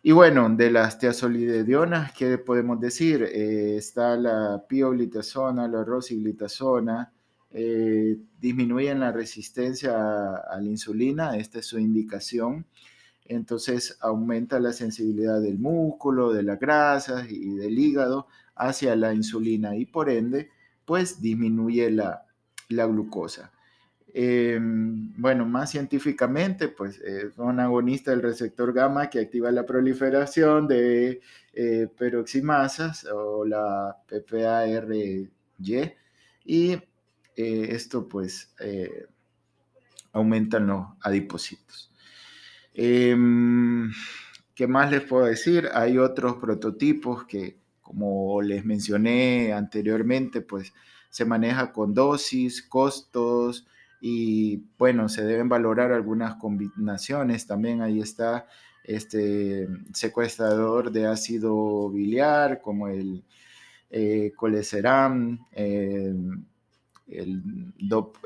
y 0.03 0.13
bueno, 0.13 0.49
de 0.49 0.71
las 0.71 0.99
tiazolidedionas, 0.99 2.13
¿qué 2.13 2.39
podemos 2.39 2.81
decir? 2.81 3.23
Eh, 3.25 3.77
está 3.77 4.17
la 4.17 4.65
pioglitazona, 4.69 5.67
la 5.69 5.85
rosiglitazona, 5.85 7.13
eh, 7.51 8.17
disminuyen 8.41 9.01
la 9.01 9.13
resistencia 9.13 10.37
a, 10.37 10.61
la 10.61 10.69
insulina, 10.69 11.37
esta 11.37 11.59
es 11.59 11.67
su 11.67 11.79
indicación. 11.79 12.67
Entonces 13.25 13.99
aumenta 14.01 14.61
la 14.61 14.73
sensibilidad 14.73 15.41
del 15.41 15.59
músculo, 15.59 16.33
de 16.33 16.45
las 16.45 16.61
grasas 16.61 17.31
y 17.31 17.55
del 17.57 17.79
hígado 17.79 18.29
hacia 18.55 18.97
la 18.97 19.13
insulina 19.15 19.77
y 19.77 19.85
por 19.87 20.09
ende, 20.11 20.51
pues 20.85 21.21
disminuye 21.21 21.91
la 21.91 22.25
glucosa. 22.69 23.53
Em, 24.21 25.13
bueno, 25.17 25.47
más 25.47 25.71
científicamente, 25.71 26.67
pues 26.67 26.99
es 26.99 27.39
un 27.39 27.61
agonista 27.61 28.11
del 28.11 28.21
receptor 28.21 28.73
gamma 28.73 29.09
que 29.09 29.21
activa 29.21 29.53
la 29.53 29.65
proliferación 29.65 30.67
de 30.67 31.21
eh, 31.53 31.87
peroximasas 31.97 33.05
o 33.05 33.45
la 33.45 33.97
PPARY 34.09 35.31
y 36.45 36.73
eh, 36.73 36.83
esto 37.37 38.09
pues 38.09 38.53
eh, 38.59 39.07
aumenta 40.11 40.59
los 40.59 40.85
adipocitos. 41.03 41.93
Em, 42.75 43.93
¿Qué 44.53 44.67
más 44.67 44.91
les 44.91 45.03
puedo 45.03 45.27
decir? 45.27 45.69
Hay 45.73 45.97
otros 45.97 46.39
prototipos 46.39 47.25
que, 47.25 47.57
como 47.83 48.43
les 48.43 48.65
mencioné 48.65 49.53
anteriormente, 49.53 50.41
pues 50.41 50.73
se 51.09 51.25
maneja 51.25 51.73
con 51.73 51.95
dosis, 51.95 52.63
costos, 52.63 53.69
y 54.01 54.65
bueno, 54.79 55.09
se 55.09 55.25
deben 55.25 55.49
valorar 55.49 55.93
algunas 55.93 56.37
combinaciones. 56.37 57.47
También 57.47 57.83
ahí 57.83 58.01
está 58.01 58.47
este 58.85 59.69
secuestrador 59.93 60.91
de 60.91 61.07
ácido 61.07 61.91
biliar 61.91 62.61
como 62.63 62.89
el 62.89 63.25
eh, 63.91 64.33
coleceram, 64.37 65.47
eh, 65.53 66.15
el, 67.09 67.43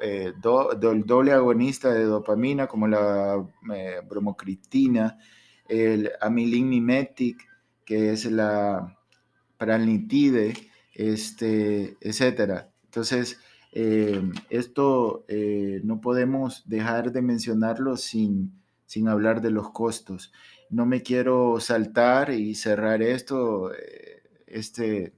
eh, 0.03 0.33
doble 0.41 1.33
agonista 1.33 1.93
de 1.93 2.05
dopamina 2.05 2.67
como 2.67 2.89
la 2.89 3.45
eh, 3.75 4.01
bromocriptina, 4.09 5.19
el 5.69 6.11
amylin 6.21 6.69
mimetic, 6.69 7.49
que 7.85 8.13
es 8.13 8.25
la 8.27 8.97
pranitide, 9.57 10.55
este, 10.95 11.97
etcétera. 12.01 12.71
Entonces, 12.85 13.39
eh, 13.73 14.23
esto 14.51 15.25
eh, 15.29 15.81
no 15.83 16.01
podemos 16.03 16.63
dejar 16.69 17.11
de 17.11 17.23
mencionarlo 17.23 17.97
sin, 17.97 18.53
sin 18.87 19.09
hablar 19.09 19.41
de 19.41 19.51
los 19.51 19.71
costos. 19.71 20.33
No 20.71 20.85
me 20.87 21.03
quiero 21.03 21.59
saltar 21.59 22.31
y 22.31 22.55
cerrar 22.55 23.03
esto, 23.03 23.73
eh, 23.75 24.23
este 24.47 25.15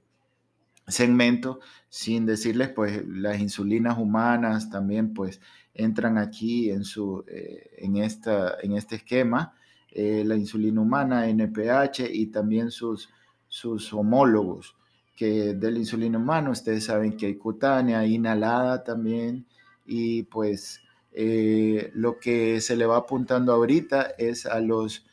segmento, 0.87 1.59
sin 1.89 2.25
decirles, 2.25 2.69
pues, 2.69 3.05
las 3.07 3.39
insulinas 3.39 3.97
humanas 3.97 4.69
también, 4.69 5.13
pues, 5.13 5.41
entran 5.73 6.17
aquí 6.17 6.69
en, 6.71 6.85
su, 6.85 7.25
en, 7.27 7.97
esta, 7.97 8.55
en 8.61 8.73
este 8.73 8.95
esquema. 8.97 9.53
la 9.93 10.35
insulina 10.35 10.81
humana, 10.81 11.27
NPH 11.29 12.01
y 12.11 12.27
también 12.27 12.71
sus, 12.71 13.09
sus 13.47 13.93
homólogos 13.93 14.74
que 15.15 15.53
del 15.53 15.77
insulina 15.77 16.17
humano, 16.17 16.51
ustedes 16.51 16.85
saben 16.85 17.15
que 17.17 17.27
hay 17.27 17.35
cutánea, 17.35 18.05
inhalada 18.05 18.83
también, 18.83 19.45
y 19.85 20.23
pues 20.23 20.81
eh, 21.13 21.91
lo 21.93 22.19
que 22.19 22.59
se 22.61 22.75
le 22.75 22.85
va 22.85 22.97
apuntando 22.97 23.53
ahorita 23.53 24.15
es 24.17 24.45
a 24.45 24.59
los, 24.59 25.05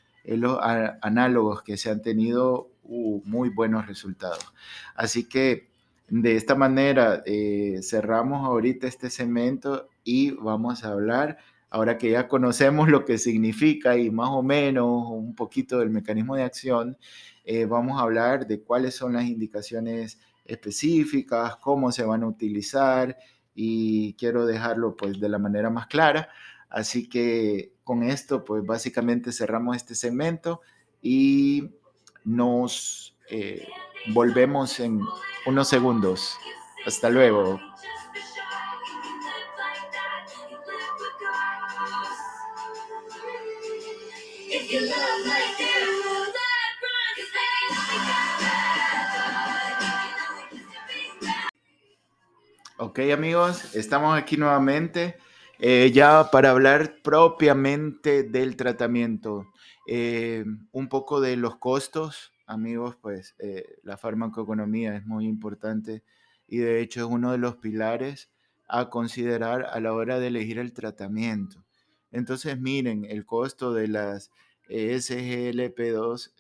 análogos 1.00 1.62
que 1.62 1.76
se 1.76 1.90
han 1.90 2.02
tenido 2.02 2.70
muy 2.84 3.48
buenos 3.50 3.86
resultados. 3.86 4.52
Así 4.94 5.28
que 5.28 5.68
de 6.08 6.36
esta 6.36 6.54
manera 6.54 7.22
eh, 7.24 7.80
cerramos 7.82 8.44
ahorita 8.46 8.86
este 8.86 9.10
segmento 9.10 9.88
y 10.04 10.32
vamos 10.32 10.84
a 10.84 10.88
hablar, 10.88 11.38
ahora 11.70 11.96
que 11.98 12.10
ya 12.10 12.28
conocemos 12.28 12.88
lo 12.88 13.04
que 13.04 13.18
significa 13.18 13.96
y 13.96 14.10
más 14.10 14.28
o 14.30 14.42
menos 14.42 15.06
un 15.08 15.34
poquito 15.34 15.78
del 15.78 15.90
mecanismo 15.90 16.36
de 16.36 16.42
acción, 16.42 16.98
eh, 17.44 17.66
vamos 17.66 17.98
a 17.98 18.04
hablar 18.04 18.46
de 18.46 18.62
cuáles 18.62 18.94
son 18.94 19.14
las 19.14 19.24
indicaciones 19.24 20.20
específicas, 20.44 21.56
cómo 21.56 21.92
se 21.92 22.04
van 22.04 22.22
a 22.22 22.28
utilizar 22.28 23.16
y 23.54 24.14
quiero 24.14 24.46
dejarlo 24.46 24.96
pues 24.96 25.20
de 25.20 25.28
la 25.28 25.38
manera 25.38 25.70
más 25.70 25.86
clara. 25.86 26.28
Así 26.68 27.08
que 27.08 27.74
con 27.84 28.02
esto 28.02 28.44
pues 28.44 28.64
básicamente 28.64 29.32
cerramos 29.32 29.76
este 29.76 29.94
segmento 29.94 30.60
y 31.00 31.70
nos 32.24 33.16
eh, 33.30 33.66
volvemos 34.12 34.80
en 34.80 35.00
unos 35.46 35.68
segundos. 35.68 36.36
Hasta 36.86 37.10
luego. 37.10 37.60
Ok 52.84 52.98
amigos, 53.12 53.76
estamos 53.76 54.18
aquí 54.18 54.36
nuevamente 54.36 55.14
eh, 55.60 55.92
ya 55.94 56.32
para 56.32 56.50
hablar 56.50 56.96
propiamente 57.04 58.24
del 58.24 58.56
tratamiento. 58.56 59.46
Eh, 59.86 60.44
un 60.72 60.88
poco 60.88 61.20
de 61.20 61.36
los 61.36 61.58
costos, 61.58 62.32
amigos, 62.44 62.96
pues 63.00 63.36
eh, 63.38 63.76
la 63.84 63.96
farmacoeconomía 63.96 64.96
es 64.96 65.06
muy 65.06 65.28
importante 65.28 66.02
y 66.48 66.56
de 66.58 66.80
hecho 66.80 67.02
es 67.02 67.06
uno 67.06 67.30
de 67.30 67.38
los 67.38 67.54
pilares 67.54 68.32
a 68.66 68.90
considerar 68.90 69.66
a 69.66 69.78
la 69.78 69.92
hora 69.92 70.18
de 70.18 70.26
elegir 70.26 70.58
el 70.58 70.72
tratamiento. 70.72 71.64
Entonces 72.10 72.58
miren, 72.58 73.04
el 73.04 73.24
costo 73.24 73.72
de 73.72 73.86
las 73.86 74.32
SGLP2 74.68 76.32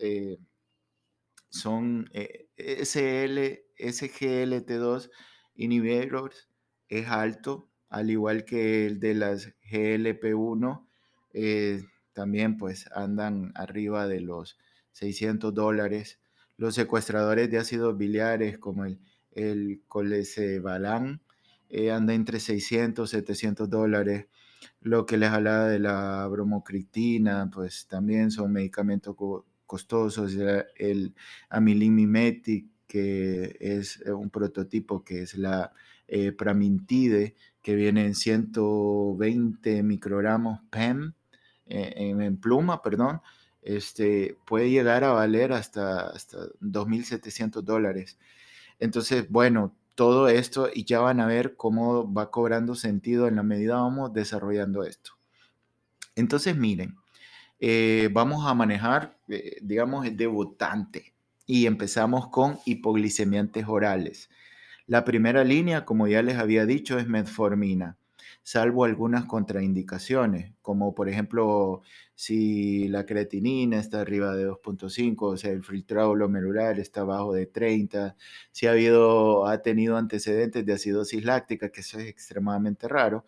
son 1.50 2.10
SL, 2.12 3.62
SGLT2 3.78 5.08
inhibitors 5.54 6.48
es 6.88 7.08
alto, 7.08 7.68
al 7.88 8.10
igual 8.10 8.44
que 8.44 8.86
el 8.86 9.00
de 9.00 9.14
las 9.14 9.54
GLP-1, 9.70 10.86
eh, 11.34 11.82
también 12.12 12.56
pues 12.56 12.90
andan 12.92 13.52
arriba 13.54 14.06
de 14.06 14.20
los 14.20 14.58
600 14.92 15.54
dólares. 15.54 16.20
Los 16.56 16.74
secuestradores 16.74 17.50
de 17.50 17.58
ácidos 17.58 17.96
biliares 17.96 18.58
como 18.58 18.84
el, 18.84 19.00
el 19.32 19.82
colesebalan 19.88 21.22
eh, 21.68 21.90
anda 21.90 22.12
entre 22.14 22.38
600 22.40 23.08
700 23.10 23.68
dólares. 23.70 24.26
Lo 24.80 25.06
que 25.06 25.16
les 25.16 25.30
hablaba 25.30 25.68
de 25.68 25.78
la 25.78 26.26
bromocriptina, 26.28 27.50
pues 27.52 27.86
también 27.88 28.30
son 28.30 28.52
medicamentos 28.52 29.16
costosos. 29.66 30.36
El 30.76 31.14
amilimimetic 31.48 32.66
que 32.92 33.56
es 33.58 34.02
eh, 34.04 34.12
un 34.12 34.28
prototipo 34.28 35.02
que 35.02 35.22
es 35.22 35.38
la 35.38 35.72
eh, 36.08 36.30
Pramintide, 36.30 37.34
que 37.62 37.74
viene 37.74 38.04
en 38.04 38.14
120 38.14 39.82
microgramos 39.82 40.60
PEM, 40.68 41.14
eh, 41.68 41.94
en, 41.96 42.36
pluma, 42.36 42.82
perdón, 42.82 43.22
este, 43.62 44.36
puede 44.44 44.68
llegar 44.68 45.04
a 45.04 45.12
valer 45.12 45.54
hasta, 45.54 46.10
hasta 46.10 46.36
2.700 46.60 47.62
dólares. 47.62 48.18
Entonces, 48.78 49.26
bueno, 49.30 49.74
todo 49.94 50.28
esto 50.28 50.68
y 50.70 50.84
ya 50.84 51.00
van 51.00 51.20
a 51.20 51.26
ver 51.26 51.56
cómo 51.56 52.12
va 52.12 52.30
cobrando 52.30 52.74
sentido 52.74 53.26
en 53.26 53.36
la 53.36 53.42
medida 53.42 53.76
vamos 53.76 54.12
desarrollando 54.12 54.84
esto. 54.84 55.12
Entonces, 56.14 56.54
miren, 56.58 56.96
vamos 58.12 58.46
a 58.46 58.52
manejar, 58.52 59.16
digamos, 59.62 60.04
el 60.04 60.14
debutante 60.14 61.11
y 61.46 61.66
empezamos 61.66 62.28
con 62.28 62.58
hipoglicemiantes 62.64 63.66
orales. 63.68 64.30
La 64.86 65.04
primera 65.04 65.44
línea, 65.44 65.84
como 65.84 66.08
ya 66.08 66.22
les 66.22 66.38
había 66.38 66.66
dicho, 66.66 66.98
es 66.98 67.06
metformina, 67.06 67.98
salvo 68.42 68.84
algunas 68.84 69.24
contraindicaciones, 69.26 70.52
como 70.62 70.94
por 70.94 71.08
ejemplo 71.08 71.82
si 72.14 72.88
la 72.88 73.06
creatinina 73.06 73.78
está 73.78 74.00
arriba 74.00 74.34
de 74.34 74.48
2.5, 74.48 75.16
o 75.20 75.36
sea, 75.36 75.50
el 75.52 75.64
filtrado 75.64 76.12
glomerular 76.12 76.78
está 76.78 77.02
abajo 77.02 77.32
de 77.32 77.46
30, 77.46 78.16
si 78.50 78.66
ha, 78.66 78.72
habido, 78.72 79.46
ha 79.46 79.62
tenido 79.62 79.96
antecedentes 79.96 80.66
de 80.66 80.72
acidosis 80.72 81.24
láctica, 81.24 81.70
que 81.70 81.80
eso 81.80 81.98
es 81.98 82.08
extremadamente 82.08 82.88
raro, 82.88 83.24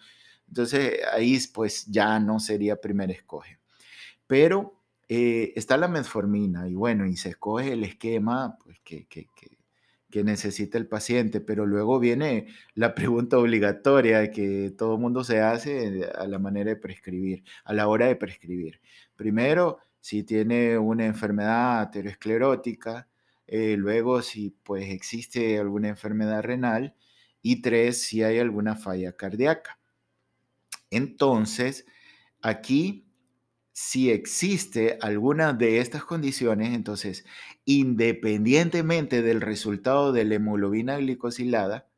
entonces 0.48 1.00
ahí 1.12 1.38
pues 1.52 1.86
ya 1.86 2.18
no 2.20 2.40
sería 2.40 2.80
primer 2.80 3.10
escoge. 3.10 3.58
Pero 4.26 4.83
eh, 5.08 5.52
está 5.56 5.76
la 5.76 5.88
metformina 5.88 6.68
y 6.68 6.74
bueno, 6.74 7.06
y 7.06 7.16
se 7.16 7.30
escoge 7.30 7.72
el 7.72 7.84
esquema 7.84 8.56
pues, 8.62 8.78
que, 8.80 9.06
que, 9.06 9.28
necesita 10.22 10.78
el 10.78 10.86
paciente, 10.86 11.40
pero 11.40 11.66
luego 11.66 11.98
viene 11.98 12.46
la 12.74 12.94
pregunta 12.94 13.36
obligatoria 13.36 14.30
que 14.30 14.72
todo 14.78 14.96
mundo 14.96 15.24
se 15.24 15.40
hace 15.40 16.08
a 16.16 16.28
la 16.28 16.38
manera 16.38 16.70
de 16.70 16.76
prescribir, 16.76 17.42
a 17.64 17.74
la 17.74 17.88
hora 17.88 18.06
de 18.06 18.14
prescribir. 18.14 18.80
Primero, 19.16 19.78
si 20.00 20.22
tiene 20.22 20.78
una 20.78 21.04
enfermedad 21.06 21.80
aterosclerótica, 21.80 23.08
eh, 23.46 23.76
luego 23.76 24.22
si 24.22 24.50
pues 24.62 24.88
existe 24.90 25.58
alguna 25.58 25.88
enfermedad 25.88 26.42
renal 26.42 26.94
y 27.42 27.60
tres, 27.60 28.02
si 28.02 28.22
hay 28.22 28.38
alguna 28.38 28.76
falla 28.76 29.12
cardíaca. 29.12 29.78
Entonces, 30.90 31.86
aquí 32.40 33.03
si 33.76 34.12
existe 34.12 34.98
alguna 35.00 35.52
de 35.52 35.80
estas 35.80 36.04
condiciones, 36.04 36.74
entonces, 36.74 37.24
independientemente 37.64 39.20
del 39.20 39.40
resultado 39.40 40.12
de 40.12 40.24
la 40.24 40.36
hemoglobina 40.36 40.96
glicosilada, 40.98 41.88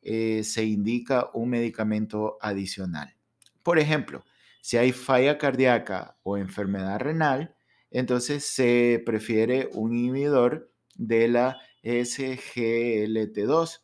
eh, 0.00 0.42
se 0.42 0.64
indica 0.64 1.28
un 1.34 1.50
medicamento 1.50 2.38
adicional. 2.40 3.14
Por 3.62 3.78
ejemplo, 3.78 4.24
si 4.62 4.78
hay 4.78 4.92
falla 4.92 5.36
cardíaca 5.36 6.16
o 6.22 6.38
enfermedad 6.38 6.98
renal, 6.98 7.54
entonces 7.90 8.46
se 8.46 9.02
prefiere 9.04 9.68
un 9.74 9.94
inhibidor 9.94 10.72
de 10.94 11.28
la 11.28 11.60
SGLT2. 11.82 13.82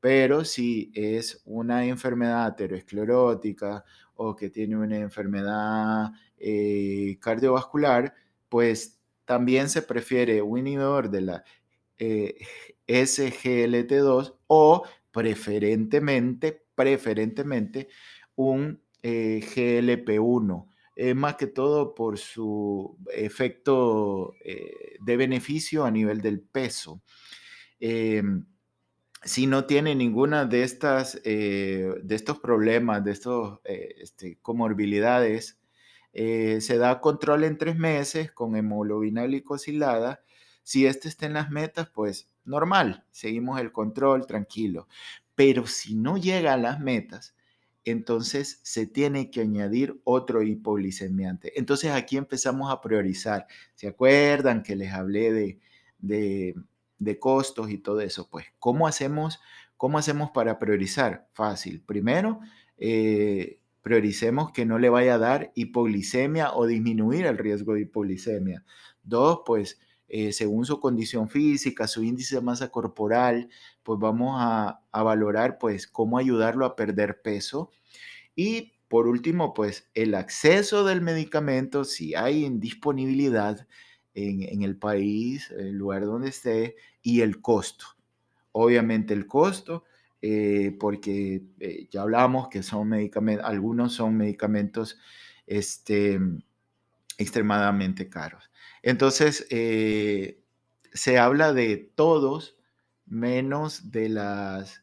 Pero 0.00 0.44
si 0.44 0.92
es 0.94 1.40
una 1.46 1.86
enfermedad 1.86 2.44
aterosclerótica 2.44 3.82
o 4.22 4.36
que 4.36 4.50
tiene 4.50 4.76
una 4.76 4.98
enfermedad 4.98 6.12
eh, 6.36 7.16
cardiovascular, 7.22 8.12
pues 8.50 9.00
también 9.24 9.70
se 9.70 9.80
prefiere 9.80 10.42
un 10.42 10.58
inhibidor 10.58 11.08
de 11.08 11.20
la 11.22 11.44
eh, 11.96 12.36
SGLT2 12.86 14.36
o 14.46 14.82
preferentemente, 15.10 16.66
preferentemente 16.74 17.88
un 18.34 18.82
eh, 19.02 19.40
GLP1, 19.42 20.66
más 21.14 21.36
que 21.36 21.46
todo 21.46 21.94
por 21.94 22.18
su 22.18 22.98
efecto 23.14 24.34
de 25.00 25.16
beneficio 25.16 25.86
a 25.86 25.90
nivel 25.90 26.20
del 26.20 26.42
peso. 26.42 27.00
Si 29.22 29.46
no 29.46 29.66
tiene 29.66 29.94
ninguna 29.94 30.46
de 30.46 30.62
estas, 30.62 31.22
de 31.22 32.00
estos 32.08 32.38
problemas, 32.38 33.04
de 33.04 33.12
estas 33.12 33.58
este, 33.64 34.38
comorbilidades, 34.40 35.60
eh, 36.12 36.60
se 36.60 36.76
da 36.78 37.00
control 37.00 37.44
en 37.44 37.56
tres 37.58 37.76
meses 37.76 38.32
con 38.32 38.56
hemoglobina 38.56 39.24
glicosilada. 39.24 40.22
Si 40.62 40.86
este 40.86 41.08
está 41.08 41.26
en 41.26 41.34
las 41.34 41.50
metas, 41.50 41.88
pues 41.90 42.28
normal, 42.44 43.04
seguimos 43.10 43.60
el 43.60 43.72
control, 43.72 44.26
tranquilo. 44.26 44.88
Pero 45.34 45.66
si 45.66 45.94
no 45.94 46.16
llega 46.18 46.54
a 46.54 46.56
las 46.56 46.80
metas, 46.80 47.34
entonces 47.84 48.60
se 48.62 48.86
tiene 48.86 49.30
que 49.30 49.40
añadir 49.42 50.00
otro 50.04 50.42
hipoglicemiante. 50.42 51.58
Entonces 51.58 51.92
aquí 51.92 52.16
empezamos 52.16 52.70
a 52.72 52.80
priorizar. 52.80 53.46
¿Se 53.74 53.88
acuerdan 53.88 54.62
que 54.62 54.76
les 54.76 54.92
hablé 54.92 55.58
de, 55.98 56.54
costos 57.18 57.70
y 57.70 57.78
todo 57.78 58.00
eso? 58.00 58.28
Pues, 58.30 58.46
¿cómo 58.58 58.86
hacemos, 58.86 59.40
cómo 59.76 59.98
hacemos 59.98 60.30
para 60.30 60.58
priorizar? 60.58 61.28
Fácil. 61.32 61.82
Primero, 61.82 62.40
eh, 62.78 63.60
prioricemos 63.82 64.52
que 64.52 64.66
no 64.66 64.78
le 64.78 64.88
vaya 64.88 65.14
a 65.14 65.18
dar 65.18 65.52
hipoglicemia 65.54 66.52
o 66.54 66.66
disminuir 66.66 67.26
el 67.26 67.38
riesgo 67.38 67.74
de 67.74 67.82
hipoglicemia. 67.82 68.64
Dos, 69.02 69.40
pues 69.44 69.78
eh, 70.12 70.32
según 70.32 70.66
su 70.66 70.80
condición 70.80 71.28
física, 71.28 71.86
su 71.86 72.02
índice 72.02 72.34
de 72.34 72.42
masa 72.42 72.70
corporal, 72.70 73.48
pues 73.84 74.00
vamos 74.00 74.36
a, 74.40 74.80
valorar 74.92 75.56
pues 75.58 75.86
cómo 75.86 76.18
ayudarlo 76.18 76.66
a 76.66 76.74
perder 76.74 77.22
peso. 77.22 77.70
Y 78.34 78.72
por 78.88 79.06
último, 79.06 79.54
pues 79.54 79.88
el 79.94 80.16
acceso 80.16 80.84
del 80.84 81.00
medicamento, 81.00 81.84
si 81.84 82.16
hay 82.16 82.48
disponibilidad 82.58 83.68
en, 84.14 84.62
el 84.62 84.76
país, 84.76 85.50
en 85.50 85.68
el 85.68 85.76
lugar 85.76 86.04
donde 86.04 86.28
esté, 86.28 86.76
y 87.02 87.20
el 87.20 87.40
costo. 87.40 87.86
Obviamente 88.52 89.14
el 89.14 89.26
costo, 89.26 89.84
eh, 90.22 90.76
porque 90.78 91.42
eh, 91.60 91.88
ya 91.90 92.02
hablamos 92.02 92.48
que 92.48 92.62
son 92.62 92.88
medicamentos, 92.88 93.46
algunos 93.46 93.94
son 93.94 94.16
medicamentos 94.16 94.98
este, 95.46 96.20
extremadamente 97.16 98.08
caros. 98.08 98.50
Entonces, 98.82 99.46
eh, 99.50 100.40
se 100.92 101.18
habla 101.18 101.52
de 101.52 101.76
todos 101.94 102.56
menos 103.06 103.90
de 103.90 104.08
las 104.08 104.82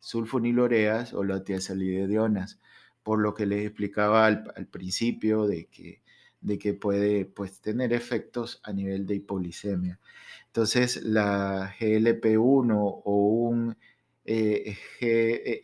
sulfonilureas 0.00 1.14
o 1.14 1.22
las 1.22 1.44
tiazolidionas, 1.44 2.58
por 3.04 3.20
lo 3.20 3.32
que 3.32 3.46
les 3.46 3.64
explicaba 3.64 4.26
al, 4.26 4.66
principio 4.72 5.46
de 5.46 5.66
que, 5.66 6.02
de 6.40 6.58
que 6.58 6.74
puede 6.74 7.26
pues, 7.26 7.60
tener 7.60 7.92
efectos 7.92 8.60
a 8.64 8.72
nivel 8.72 9.06
de 9.06 9.16
hipoglicemia. 9.16 10.00
Entonces, 10.46 11.02
la 11.02 11.74
GLP-1 11.78 13.02
o 13.04 13.14
un 13.14 13.76
eh, 14.24 14.76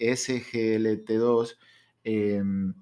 SGLT2, 0.00 1.56
em, 2.04 2.74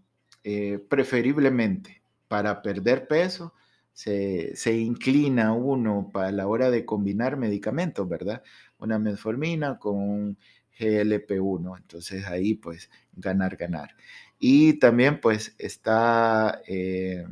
preferiblemente 0.89 2.03
para 2.29 2.63
perder 2.63 3.07
peso, 3.09 3.55
se, 3.95 4.77
inclina 4.77 5.53
uno 5.53 6.11
para 6.13 6.33
la 6.33 6.47
hora 6.49 6.71
de 6.71 6.85
combinar 6.85 7.37
medicamentos, 7.37 8.09
¿verdad? 8.09 8.43
Una 8.79 8.99
metformina 8.99 9.79
con 9.79 9.97
un 9.97 10.39
GLP-1. 10.79 11.77
Entonces 11.79 12.27
ahí 12.27 12.55
pues 12.55 12.91
ganar, 13.13 13.57
ganar. 13.57 13.97
Y 14.39 14.75
también 14.81 15.21
pues 15.21 15.55
está, 15.59 16.61
eh, 16.67 17.25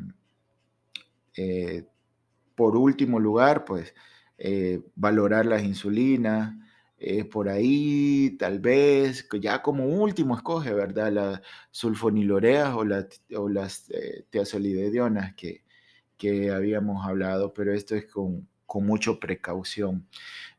eh, 1.37 1.87
por 2.55 2.77
último 2.77 3.21
lugar, 3.21 3.64
pues 3.64 3.95
eh, 4.38 4.81
valorar 4.95 5.47
las 5.47 5.62
insulinas. 5.62 6.55
por 7.33 7.49
ahí, 7.49 8.37
tal 8.38 8.61
vez, 8.61 9.29
ya 9.40 9.62
como 9.62 9.87
último 9.87 10.37
escoge, 10.37 10.73
¿verdad? 10.73 11.12
Las 11.12 11.42
sulfonilureas 11.73 12.75
o, 12.75 12.85
las 13.49 13.90
tiazolidedionas 14.31 15.35
que, 15.35 15.64
que 16.16 16.53
habíamos 16.53 17.05
hablado, 17.07 17.53
pero 17.53 17.75
esto 17.75 17.97
es 17.97 18.07
con, 18.07 18.49
con 18.73 18.87
mucha 18.87 19.12
precaución. 19.21 20.09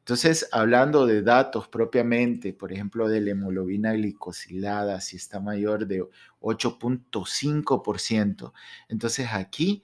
Entonces, 0.03 0.49
hablando 0.51 1.05
de 1.07 1.21
datos 1.23 1.67
propiamente, 1.69 2.51
por 2.53 2.73
ejemplo, 2.73 3.07
de 3.07 3.21
la 3.21 3.31
hemoglobina 3.31 3.93
glicosilada, 3.93 4.99
si 5.01 5.15
está 5.15 5.39
mayor 5.39 5.87
de 5.87 6.03
8.5%, 6.41 8.53
entonces 8.89 9.27
aquí 9.31 9.83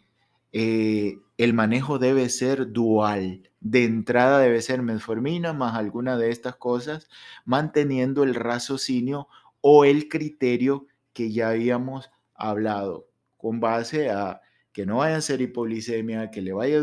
eh, 0.51 1.19
el 1.38 1.53
manejo 1.53 1.99
debe 1.99 2.29
ser 2.29 2.71
dual. 2.71 3.49
De 3.59 3.83
entrada 3.83 4.39
debe 4.39 4.62
ser 4.62 4.81
metformina 4.81 5.53
más 5.53 5.75
alguna 5.75 6.17
de 6.17 6.31
estas 6.31 6.55
cosas, 6.55 7.09
manteniendo 7.45 8.23
el 8.23 8.35
raciocinio 8.35 9.27
o 9.62 9.85
el 9.85 10.07
criterio 10.07 10.88
que 11.13 11.31
ya 11.31 11.49
habíamos 11.49 12.09
hablado 12.35 13.07
con 13.38 13.59
base 13.59 14.09
a 14.09 14.41
que 14.71 14.85
no 14.85 14.97
vaya 14.97 15.17
a 15.17 15.21
ser 15.21 15.41
hipoglicemia, 15.41 16.29
que 16.31 16.41
le 16.41 16.53
vaya 16.53 16.79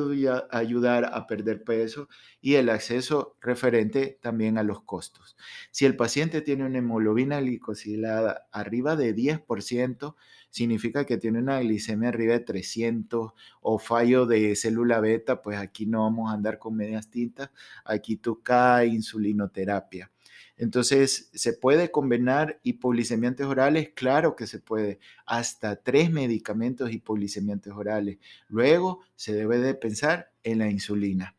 a 0.50 0.58
ayudar 0.58 1.10
a 1.14 1.26
perder 1.26 1.62
peso 1.62 2.08
y 2.40 2.56
el 2.56 2.68
acceso 2.68 3.36
referente 3.40 4.18
también 4.20 4.58
a 4.58 4.62
los 4.62 4.82
costos. 4.82 5.36
Si 5.70 5.86
el 5.86 5.96
paciente 5.96 6.42
tiene 6.42 6.66
una 6.66 6.78
hemoglobina 6.78 7.40
glicosilada 7.40 8.48
arriba 8.52 8.96
de 8.96 9.14
10%, 9.14 10.14
significa 10.50 11.04
que 11.04 11.18
tiene 11.18 11.38
una 11.38 11.60
glicemia 11.60 12.08
arriba 12.08 12.34
de 12.34 12.40
300 12.40 13.32
o 13.60 13.78
fallo 13.78 14.26
de 14.26 14.56
célula 14.56 15.00
beta, 15.00 15.42
pues 15.42 15.58
aquí 15.58 15.86
no 15.86 16.02
vamos 16.02 16.30
a 16.30 16.34
andar 16.34 16.58
con 16.58 16.76
medias 16.76 17.10
tintas, 17.10 17.50
aquí 17.84 18.16
toca 18.16 18.84
insulinoterapia. 18.84 20.10
Entonces, 20.58 21.30
¿se 21.34 21.52
puede 21.52 21.90
combinar 21.90 22.60
hipoglicemiantes 22.62 23.46
orales? 23.46 23.90
Claro 23.94 24.36
que 24.36 24.46
se 24.46 24.58
puede. 24.58 24.98
Hasta 25.26 25.76
tres 25.76 26.10
medicamentos 26.10 26.90
hipoglicemiantes 26.90 27.72
orales. 27.74 28.18
Luego, 28.48 29.00
se 29.16 29.34
debe 29.34 29.58
de 29.58 29.74
pensar 29.74 30.32
en 30.42 30.58
la 30.58 30.70
insulina. 30.70 31.36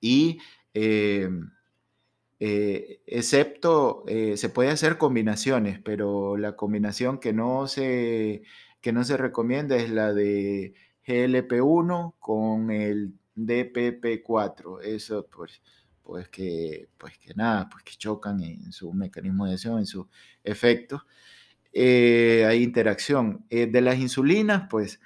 Y 0.00 0.38
eh, 0.72 1.28
eh, 2.38 3.00
excepto, 3.06 4.04
eh, 4.08 4.36
se 4.36 4.50
puede 4.50 4.70
hacer 4.70 4.98
combinaciones, 4.98 5.80
pero 5.82 6.36
la 6.36 6.54
combinación 6.56 7.18
que 7.18 7.32
no 7.32 7.66
se, 7.66 8.42
que 8.80 8.92
no 8.92 9.04
se 9.04 9.16
recomienda 9.16 9.76
es 9.76 9.90
la 9.90 10.12
de 10.12 10.74
GLP-1 11.06 12.14
con 12.18 12.70
el 12.70 13.14
DPP-4. 13.36 14.82
Eso, 14.82 15.26
pues, 15.30 15.62
pues 16.02 16.28
que, 16.28 16.88
pues 16.98 17.18
que 17.18 17.34
nada, 17.34 17.68
pues 17.70 17.84
que 17.84 17.94
chocan 17.96 18.42
en 18.42 18.70
su 18.72 18.92
mecanismo 18.92 19.46
de 19.46 19.54
acción, 19.54 19.78
en 19.78 19.86
su 19.86 20.08
efecto. 20.44 21.04
Eh, 21.72 22.44
hay 22.46 22.62
interacción. 22.62 23.46
De 23.50 23.80
las 23.80 23.98
insulinas, 23.98 24.66
pues 24.70 25.00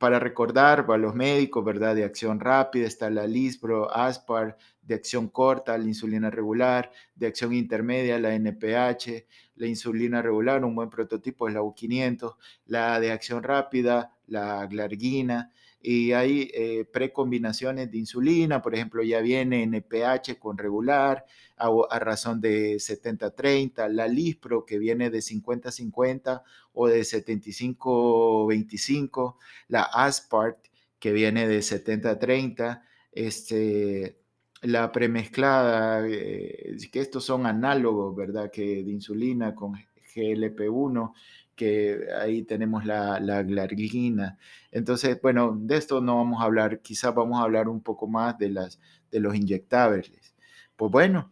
para 0.00 0.18
recordar 0.18 0.86
para 0.86 0.96
los 0.96 1.14
médicos, 1.14 1.62
¿verdad? 1.62 1.94
De 1.94 2.04
acción 2.04 2.40
rápida 2.40 2.86
está 2.86 3.10
la 3.10 3.26
Lispro, 3.26 3.94
Aspar, 3.94 4.56
de 4.80 4.94
acción 4.94 5.28
corta, 5.28 5.76
la 5.76 5.84
insulina 5.84 6.30
regular, 6.30 6.90
de 7.14 7.26
acción 7.26 7.52
intermedia, 7.52 8.18
la 8.18 8.34
NPH, 8.34 9.26
la 9.56 9.66
insulina 9.66 10.22
regular, 10.22 10.64
un 10.64 10.74
buen 10.74 10.88
prototipo 10.88 11.48
es 11.48 11.52
la 11.52 11.60
U500, 11.60 12.34
la 12.64 12.98
de 12.98 13.12
acción 13.12 13.42
rápida, 13.42 14.16
la 14.26 14.64
glargina, 14.64 15.52
y 15.82 16.12
hay 16.12 16.50
eh, 16.52 16.84
precombinaciones 16.84 17.90
de 17.90 17.96
insulina, 17.98 18.60
por 18.60 18.74
ejemplo, 18.74 19.02
ya 19.02 19.20
viene 19.20 19.62
NPH 19.62 20.38
con 20.38 20.58
regular 20.58 21.24
a, 21.56 21.70
razón 21.98 22.38
de 22.40 22.74
70-30, 22.76 23.88
la 23.88 24.06
Lispro 24.06 24.66
que 24.66 24.78
viene 24.78 25.08
de 25.10 25.20
50-50 25.20 26.42
o 26.74 26.88
de 26.88 27.00
75-25, 27.00 29.36
la 29.68 29.82
Aspart 29.82 30.58
que 30.98 31.12
viene 31.12 31.48
de 31.48 31.60
70-30, 31.60 32.82
este, 33.12 34.18
la 34.62 34.92
premezclada, 34.92 36.06
eh, 36.06 36.76
que 36.92 37.00
estos 37.00 37.24
son 37.24 37.46
análogos, 37.46 38.14
¿verdad? 38.14 38.50
Que 38.50 38.84
de 38.84 38.90
insulina 38.90 39.54
con 39.54 39.76
GLP-1 40.14 41.12
que 41.56 42.06
ahí 42.18 42.42
tenemos 42.42 42.86
la, 42.86 43.20
la 43.20 43.42
glargina. 43.42 44.38
Entonces, 44.72 45.20
bueno, 45.20 45.54
de 45.60 45.76
esto 45.76 46.00
no 46.00 46.16
vamos 46.16 46.40
a 46.40 46.44
hablar, 46.44 46.80
quizás 46.80 47.14
vamos 47.14 47.38
a 47.38 47.42
hablar 47.42 47.68
un 47.68 47.82
poco 47.82 48.06
más 48.06 48.38
de, 48.38 48.48
las, 48.48 48.80
de 49.10 49.20
los 49.20 49.34
inyectables. 49.34 50.34
Pues 50.76 50.90
bueno, 50.90 51.30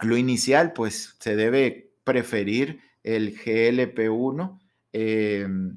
lo 0.00 0.16
inicial, 0.16 0.72
pues 0.72 1.16
se 1.20 1.36
debe 1.36 1.92
preferir 2.04 2.80
el 3.02 3.36
GLP-1 3.36 4.58
em, 4.92 5.76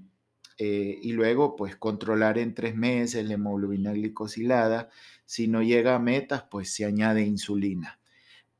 eh, 0.58 1.00
y 1.02 1.12
luego, 1.12 1.56
pues 1.56 1.76
controlar 1.76 2.38
en 2.38 2.54
tres 2.54 2.76
meses 2.76 3.26
la 3.26 3.34
hemoglobina 3.34 3.92
glicosilada. 3.92 4.90
Si 5.26 5.48
no 5.48 5.62
llega 5.62 5.96
a 5.96 6.00
metas, 6.00 6.44
pues 6.50 6.74
se 6.74 6.86
añade 6.86 7.24
insulina. 7.24 8.00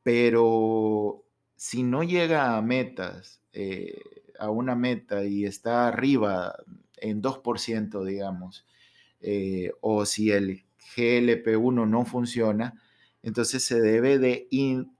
Pero 0.04 1.24
si 1.56 1.84
no 1.84 2.04
llega 2.04 2.58
a 2.58 2.62
metas, 2.62 3.42
eh, 3.58 4.02
a 4.38 4.50
una 4.50 4.76
meta 4.76 5.24
y 5.24 5.46
está 5.46 5.88
arriba 5.88 6.58
en 6.98 7.22
2%, 7.22 8.04
digamos, 8.04 8.66
eh, 9.22 9.72
o 9.80 10.06
si 10.06 10.30
el 10.32 10.66
GLP-1 10.98 11.88
no 11.88 12.04
funciona, 12.04 12.82
entonces 13.24 13.64
se 13.64 13.80
debe 13.80 14.20
de 14.20 14.50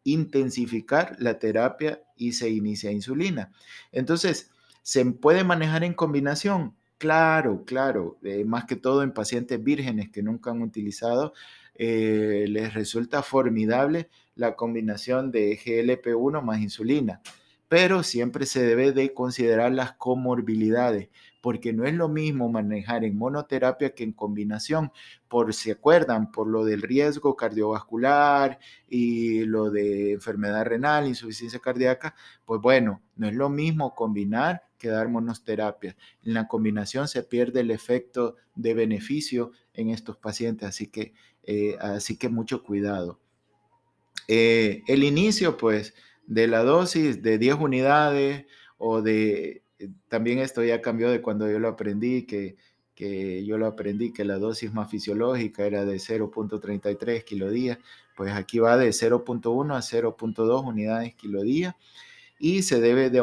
intensificar 0.06 1.18
la 1.20 1.38
terapia 1.38 2.02
y 2.16 2.32
se 2.32 2.50
inicia 2.50 2.92
insulina. 2.92 3.52
Entonces, 3.92 4.52
¿se 4.84 5.04
puede 5.06 5.44
manejar 5.44 5.84
en 5.84 5.94
combinación? 5.94 6.78
Claro, 6.98 7.66
claro, 7.66 8.18
eh, 8.24 8.46
más 8.46 8.64
que 8.64 8.78
todo 8.78 9.04
en 9.04 9.12
pacientes 9.12 9.62
vírgenes 9.62 10.12
que 10.12 10.24
nunca 10.24 10.52
han 10.52 10.62
utilizado 10.62 11.34
les 11.78 12.74
resulta 12.74 13.22
formidable 13.22 14.08
la 14.34 14.56
combinación 14.56 15.30
de 15.30 15.60
GLP-1 15.60 16.42
más 16.42 16.62
insulina 16.62 17.22
pero 17.68 18.04
siempre 18.04 18.46
se 18.46 18.64
debe 18.64 18.92
de 18.92 19.14
considerar 19.14 19.72
las 19.72 19.94
comorbilidades, 19.94 21.10
porque 21.42 21.74
no 21.74 21.86
es 21.86 21.94
lo 21.94 22.10
mismo 22.10 22.50
manejar 22.50 23.04
en 23.04 23.18
monoterapia 23.18 23.94
que 23.94 24.04
en 24.04 24.14
combinación, 24.14 24.92
por 25.28 25.54
si 25.54 25.72
acuerdan, 25.72 26.32
por 26.32 26.48
lo 26.48 26.64
del 26.64 26.82
riesgo 26.82 27.36
cardiovascular 27.36 28.60
y 28.88 29.46
lo 29.46 29.70
de 29.72 30.14
enfermedad 30.14 30.66
renal, 30.66 31.08
insuficiencia 31.08 31.60
cardíaca, 31.60 32.16
pues 32.46 32.62
bueno, 32.62 33.02
no 33.16 33.28
es 33.28 33.34
lo 33.34 33.50
mismo 33.50 33.96
combinar 33.96 34.64
que 34.78 34.90
dar 34.90 35.10
monoterapia. 35.10 35.96
En 36.24 36.34
la 36.34 36.48
combinación 36.48 37.08
se 37.08 37.24
pierde 37.24 37.62
el 37.62 37.72
efecto 37.72 38.36
de 38.56 38.74
beneficio 38.74 39.52
en 39.74 39.90
estos 39.90 40.18
pacientes, 40.18 40.68
así 40.68 40.88
que, 40.88 41.14
eh, 41.44 41.78
así 41.80 42.18
que 42.18 42.30
mucho 42.30 42.64
cuidado. 42.64 43.20
Eh, 44.28 44.84
el 44.88 45.04
inicio, 45.04 45.58
pues, 45.58 45.94
de 46.28 46.48
la 46.48 46.64
dosis 46.64 47.22
de 47.22 47.38
10 47.38 47.56
unidades 47.56 48.46
o 48.78 49.02
de, 49.02 49.64
eh, 49.80 49.90
también 50.08 50.40
esto 50.40 50.64
ya 50.64 50.82
cambió 50.82 51.10
de 51.10 51.22
cuando 51.22 51.50
yo 51.50 51.60
lo 51.60 51.70
aprendí, 51.70 52.26
que, 52.26 52.56
que 52.96 53.46
yo 53.46 53.58
lo 53.58 53.68
aprendí 53.68 54.12
que 54.14 54.26
la 54.26 54.38
dosis 54.38 54.74
más 54.74 54.90
fisiológica 54.90 55.66
era 55.66 55.86
de 55.86 55.96
0.33 55.96 57.24
kilodías, 57.24 57.78
pues 58.16 58.32
aquí 58.34 58.60
va 58.60 58.78
de 58.78 58.90
0.1 58.90 59.76
a 59.76 59.82
0.2 59.82 60.66
unidades 60.66 61.16
kilodía 61.16 61.76
y 62.40 62.64
se 62.64 62.80
debe 62.80 63.10
de 63.10 63.20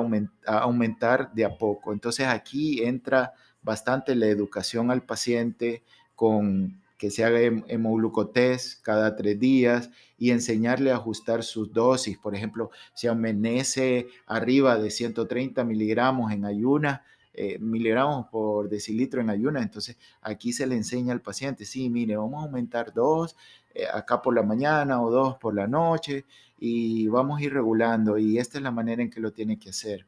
aumentar 0.47 1.33
de 1.33 1.45
a 1.45 1.57
poco. 1.57 1.93
Entonces 1.93 2.27
aquí 2.27 2.83
entra 2.83 3.33
bastante 3.63 4.15
la 4.15 4.27
educación 4.27 4.91
al 4.91 5.03
paciente 5.03 5.83
con 6.15 6.82
que 7.03 7.11
se 7.11 7.25
haga 7.25 7.41
hemoglucotés 7.41 8.77
cada 8.77 9.17
tres 9.17 9.37
días 9.41 9.91
y 10.17 10.31
enseñarle 10.31 10.93
a 10.93 10.95
ajustar 10.95 11.43
sus 11.43 11.73
dosis. 11.73 12.17
Por 12.17 12.37
ejemplo, 12.37 12.71
si 12.95 13.09
amanece 13.09 14.07
arriba 14.25 14.79
de 14.79 14.89
130 14.89 15.65
miligramos 15.65 16.31
en 16.31 16.45
ayuna, 16.45 17.05
eh, 17.35 17.59
miligramos 17.59 18.27
por 18.31 18.69
decilitro 18.69 19.21
en 19.21 19.31
ayuna, 19.31 19.63
entonces 19.63 19.99
aquí 20.21 20.53
se 20.53 20.65
le 20.65 20.77
enseña 20.77 21.13
al 21.13 21.21
paciente, 21.21 21.65
sí, 21.65 21.91
mire, 21.91 22.17
vamos 22.17 22.41
a 22.41 22.47
aumentar 22.47 22.95
dos 22.95 23.35
eh, 23.75 23.83
acá 23.93 24.23
por 24.23 24.37
la 24.37 24.45
mañana 24.45 25.03
o 25.03 25.11
dos 25.11 25.39
por 25.39 25.57
la 25.57 25.67
noche 25.67 26.25
y 26.61 27.09
vamos 27.09 27.41
a 27.41 27.43
ir 27.43 27.53
regulando 27.53 28.17
y 28.17 28.39
esta 28.39 28.59
es 28.59 28.63
la 28.63 28.71
manera 28.71 29.03
en 29.03 29.11
que 29.11 29.19
lo 29.19 29.33
tiene 29.33 29.59
que 29.59 29.71
hacer. 29.71 30.07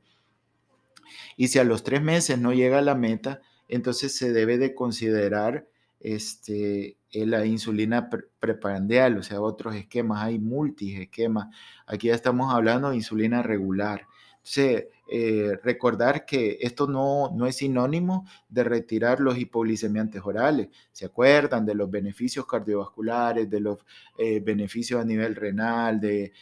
Y 1.37 1.49
si 1.49 1.59
a 1.59 1.65
los 1.65 1.83
tres 1.83 2.03
meses 2.03 2.39
no 2.39 2.53
llega 2.53 2.79
a 2.79 2.83
la 2.83 2.95
meta, 2.95 3.41
entonces 3.67 4.17
se 4.17 4.33
debe 4.33 4.59
de 4.59 4.77
considerar 4.77 5.67
este, 6.05 6.99
eh, 7.11 7.27
la 7.27 7.47
insulina 7.47 8.11
preparandial, 8.39 9.17
o 9.17 9.23
sea, 9.23 9.41
otros 9.41 9.75
esquemas, 9.75 10.23
hay 10.23 10.39
multi 10.39 10.95
esquemas. 10.97 11.49
Aquí 11.87 12.09
ya 12.09 12.15
estamos 12.15 12.53
hablando 12.55 12.91
de 12.91 12.97
insulina 12.97 13.43
regular. 13.43 14.07
Entonces, 14.37 14.89
eh, 15.11 15.57
recordar 15.63 16.27
que 16.27 16.59
esto 16.61 16.87
no, 16.87 17.31
no 17.35 17.47
es 17.47 17.57
sinónimo 17.57 18.27
de 18.51 18.65
retirar 18.65 19.19
los 19.21 19.39
hipoglicemiantes 19.39 20.21
orales. 20.23 20.69
¿Se 20.93 21.07
acuerdan 21.07 21.65
de 21.65 21.75
los 21.75 21.91
beneficios 21.91 22.47
cardiovasculares, 22.47 23.49
de 23.49 23.61
los 23.61 23.79
eh, 24.19 24.41
beneficios 24.41 25.01
a 25.01 25.05
nivel 25.07 25.35
renal, 25.35 26.01
de 26.01 26.33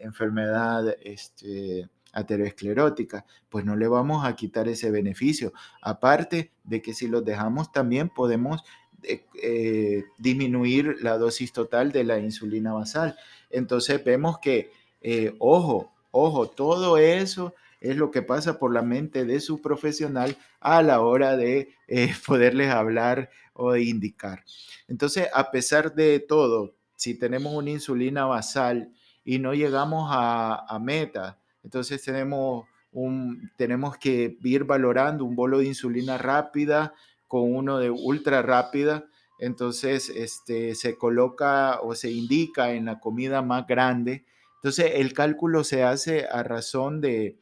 enfermedad 0.00 0.96
este, 1.02 1.88
aterosclerótica, 2.14 3.26
pues 3.48 3.64
no 3.64 3.76
le 3.76 3.88
vamos 3.88 4.24
a 4.24 4.34
quitar 4.36 4.68
ese 4.68 4.90
beneficio. 4.90 5.52
Aparte 5.82 6.52
de 6.62 6.80
que 6.80 6.94
si 6.94 7.08
los 7.08 7.24
dejamos 7.24 7.72
también 7.72 8.08
podemos 8.08 8.62
eh, 9.06 9.26
eh, 9.42 10.04
disminuir 10.18 10.96
la 11.02 11.18
dosis 11.18 11.52
total 11.52 11.92
de 11.92 12.04
la 12.04 12.18
insulina 12.18 12.72
basal. 12.72 13.16
Entonces 13.50 14.02
vemos 14.02 14.38
que, 14.38 14.70
eh, 15.02 15.34
ojo, 15.38 15.92
ojo, 16.10 16.48
todo 16.48 16.96
eso 16.96 17.54
es 17.80 17.96
lo 17.96 18.10
que 18.10 18.22
pasa 18.22 18.58
por 18.58 18.72
la 18.72 18.80
mente 18.80 19.26
de 19.26 19.40
su 19.40 19.60
profesional 19.60 20.38
a 20.60 20.82
la 20.82 21.00
hora 21.02 21.36
de 21.36 21.74
poderles 22.26 22.70
hablar 22.70 23.28
o 23.52 23.76
indicar. 23.76 24.42
Entonces, 24.88 25.28
a 25.34 25.50
pesar 25.50 25.94
de 25.94 26.20
todo, 26.20 26.74
si 26.96 27.14
tenemos 27.18 27.52
una 27.52 27.70
insulina 27.70 28.24
basal 28.24 28.90
y 29.22 29.38
no 29.38 29.52
llegamos 29.52 30.08
a, 30.10 30.64
a 30.66 30.78
meta, 30.78 31.38
entonces 31.64 32.02
tenemos, 32.02 32.66
un, 32.92 33.50
tenemos 33.56 33.96
que 33.96 34.38
ir 34.42 34.64
valorando 34.64 35.24
un 35.24 35.34
bolo 35.34 35.58
de 35.58 35.66
insulina 35.66 36.18
rápida 36.18 36.94
con 37.26 37.54
uno 37.54 37.78
de 37.78 37.90
ultra 37.90 38.42
rápida. 38.42 39.06
Entonces 39.40 40.10
este, 40.10 40.74
se 40.74 40.96
coloca 40.96 41.80
o 41.80 41.94
se 41.94 42.10
indica 42.10 42.72
en 42.72 42.84
la 42.84 43.00
comida 43.00 43.42
más 43.42 43.66
grande. 43.66 44.24
Entonces 44.56 44.92
el 44.96 45.12
cálculo 45.14 45.64
se 45.64 45.82
hace 45.82 46.26
a 46.30 46.42
razón 46.42 47.00
de, 47.00 47.38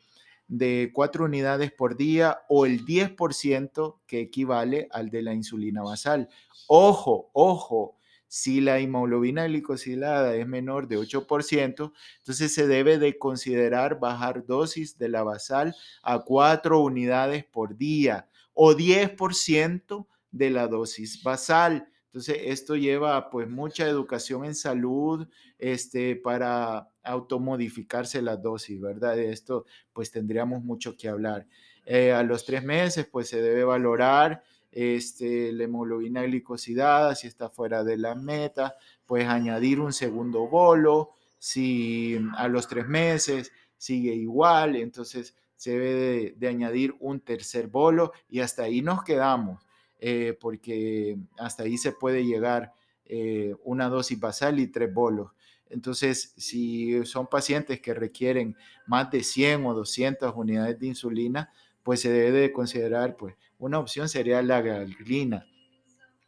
de 0.47 0.91
4 0.95 1.25
unidades 1.25 1.73
por 1.73 1.97
día 1.97 2.43
o 2.49 2.65
el 2.65 2.87
10% 2.87 3.97
que 4.07 4.21
equivale 4.21 4.89
al 4.93 5.11
de 5.11 5.23
la 5.23 5.35
insulina 5.35 5.83
basal. 5.83 6.29
Ojo, 6.69 7.29
ojo, 7.33 7.97
si 8.33 8.63
la 8.63 8.79
hemoglobina 8.79 9.45
glicosilada 9.45 10.35
es 10.37 10.49
menor 10.49 10.89
de 10.89 10.97
8%, 10.97 11.93
entonces 12.17 12.55
se 12.55 12.67
debe 12.67 12.97
de 12.97 13.19
considerar 13.19 14.01
bajar 14.01 14.47
dosis 14.47 14.97
de 14.97 15.11
la 15.11 15.23
basal 15.23 15.77
a 16.03 16.21
4 16.21 16.81
unidades 16.81 17.45
por 17.45 17.77
día 17.77 18.31
o 18.55 18.73
10% 18.73 20.07
de 20.31 20.49
la 20.49 20.67
dosis 20.67 21.23
basal. 21.23 21.87
Entonces, 22.07 22.39
esto 22.45 22.75
lleva 22.75 23.29
pues 23.29 23.51
mucha 23.51 23.87
educación 23.87 24.47
en 24.47 24.55
salud 24.55 25.29
este, 25.59 26.17
para 26.17 26.89
automodificarse 27.03 28.23
la 28.23 28.39
dosis, 28.39 28.81
¿verdad? 28.81 29.15
De 29.15 29.31
esto 29.31 29.67
pues 29.93 30.11
tendríamos 30.11 30.65
mucho 30.65 30.97
que 30.97 31.11
hablar. 31.11 31.47
Eh, 31.85 32.13
a 32.13 32.23
los 32.23 32.47
tres 32.47 32.65
meses 32.65 33.07
pues 33.13 33.29
se 33.29 33.43
debe 33.43 33.65
valorar 33.65 34.43
este, 34.73 35.53
la 35.53 35.65
hemoglobina 35.65 36.23
glicosidada, 36.23 37.15
si 37.15 37.27
está 37.27 37.51
fuera 37.51 37.85
de 37.85 37.99
la 37.99 38.15
meta, 38.15 38.75
puedes 39.07 39.29
añadir 39.29 39.79
un 39.79 39.93
segundo 39.93 40.49
bolo, 40.49 41.11
si 41.39 42.19
a 42.37 42.49
los 42.49 42.69
tres 42.69 42.89
meses 42.89 43.53
sigue 43.77 44.15
igual, 44.15 44.77
entonces 44.77 45.37
se 45.57 45.73
debe 45.73 46.35
de, 46.37 46.49
añadir 46.49 46.95
un 47.01 47.21
tercer 47.21 47.69
bolo 47.69 48.13
y 48.29 48.41
hasta 48.41 48.65
ahí 48.65 48.81
nos 48.81 49.05
quedamos, 49.05 49.63
eh, 50.01 50.37
porque 50.41 51.19
hasta 51.39 51.65
ahí 51.65 51.77
se 51.77 51.93
puede 51.93 52.25
llegar 52.25 52.73
eh, 53.05 53.55
una 53.65 53.89
dosis 53.89 54.19
basal 54.19 54.59
y 54.59 54.69
tres 54.69 54.93
bolos. 54.93 55.33
Entonces, 55.69 56.35
si 56.37 57.05
son 57.07 57.27
pacientes 57.27 57.81
que 57.81 57.95
requieren 57.95 58.57
más 58.87 59.11
de 59.11 59.23
100 59.23 59.65
o 59.67 59.75
200 59.75 60.33
unidades 60.37 60.79
de 60.79 60.87
insulina, 60.87 61.53
pues 61.83 62.01
se 62.01 62.11
debe 62.11 62.41
de 62.41 62.53
considerar 62.53 63.17
pues 63.17 63.35
una 63.63 63.79
opción 63.79 64.09
sería 64.09 64.43
la 64.43 64.61
glargina, 64.61 65.47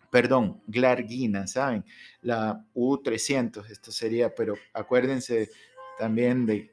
perdón, 0.08 0.62
glargina, 0.68 1.48
¿saben? 1.48 1.84
La 2.22 2.64
U300, 2.76 3.68
esto 3.70 3.90
sería, 3.90 4.32
pero 4.32 4.54
acuérdense 4.72 5.50
también 5.98 6.46
de, 6.46 6.70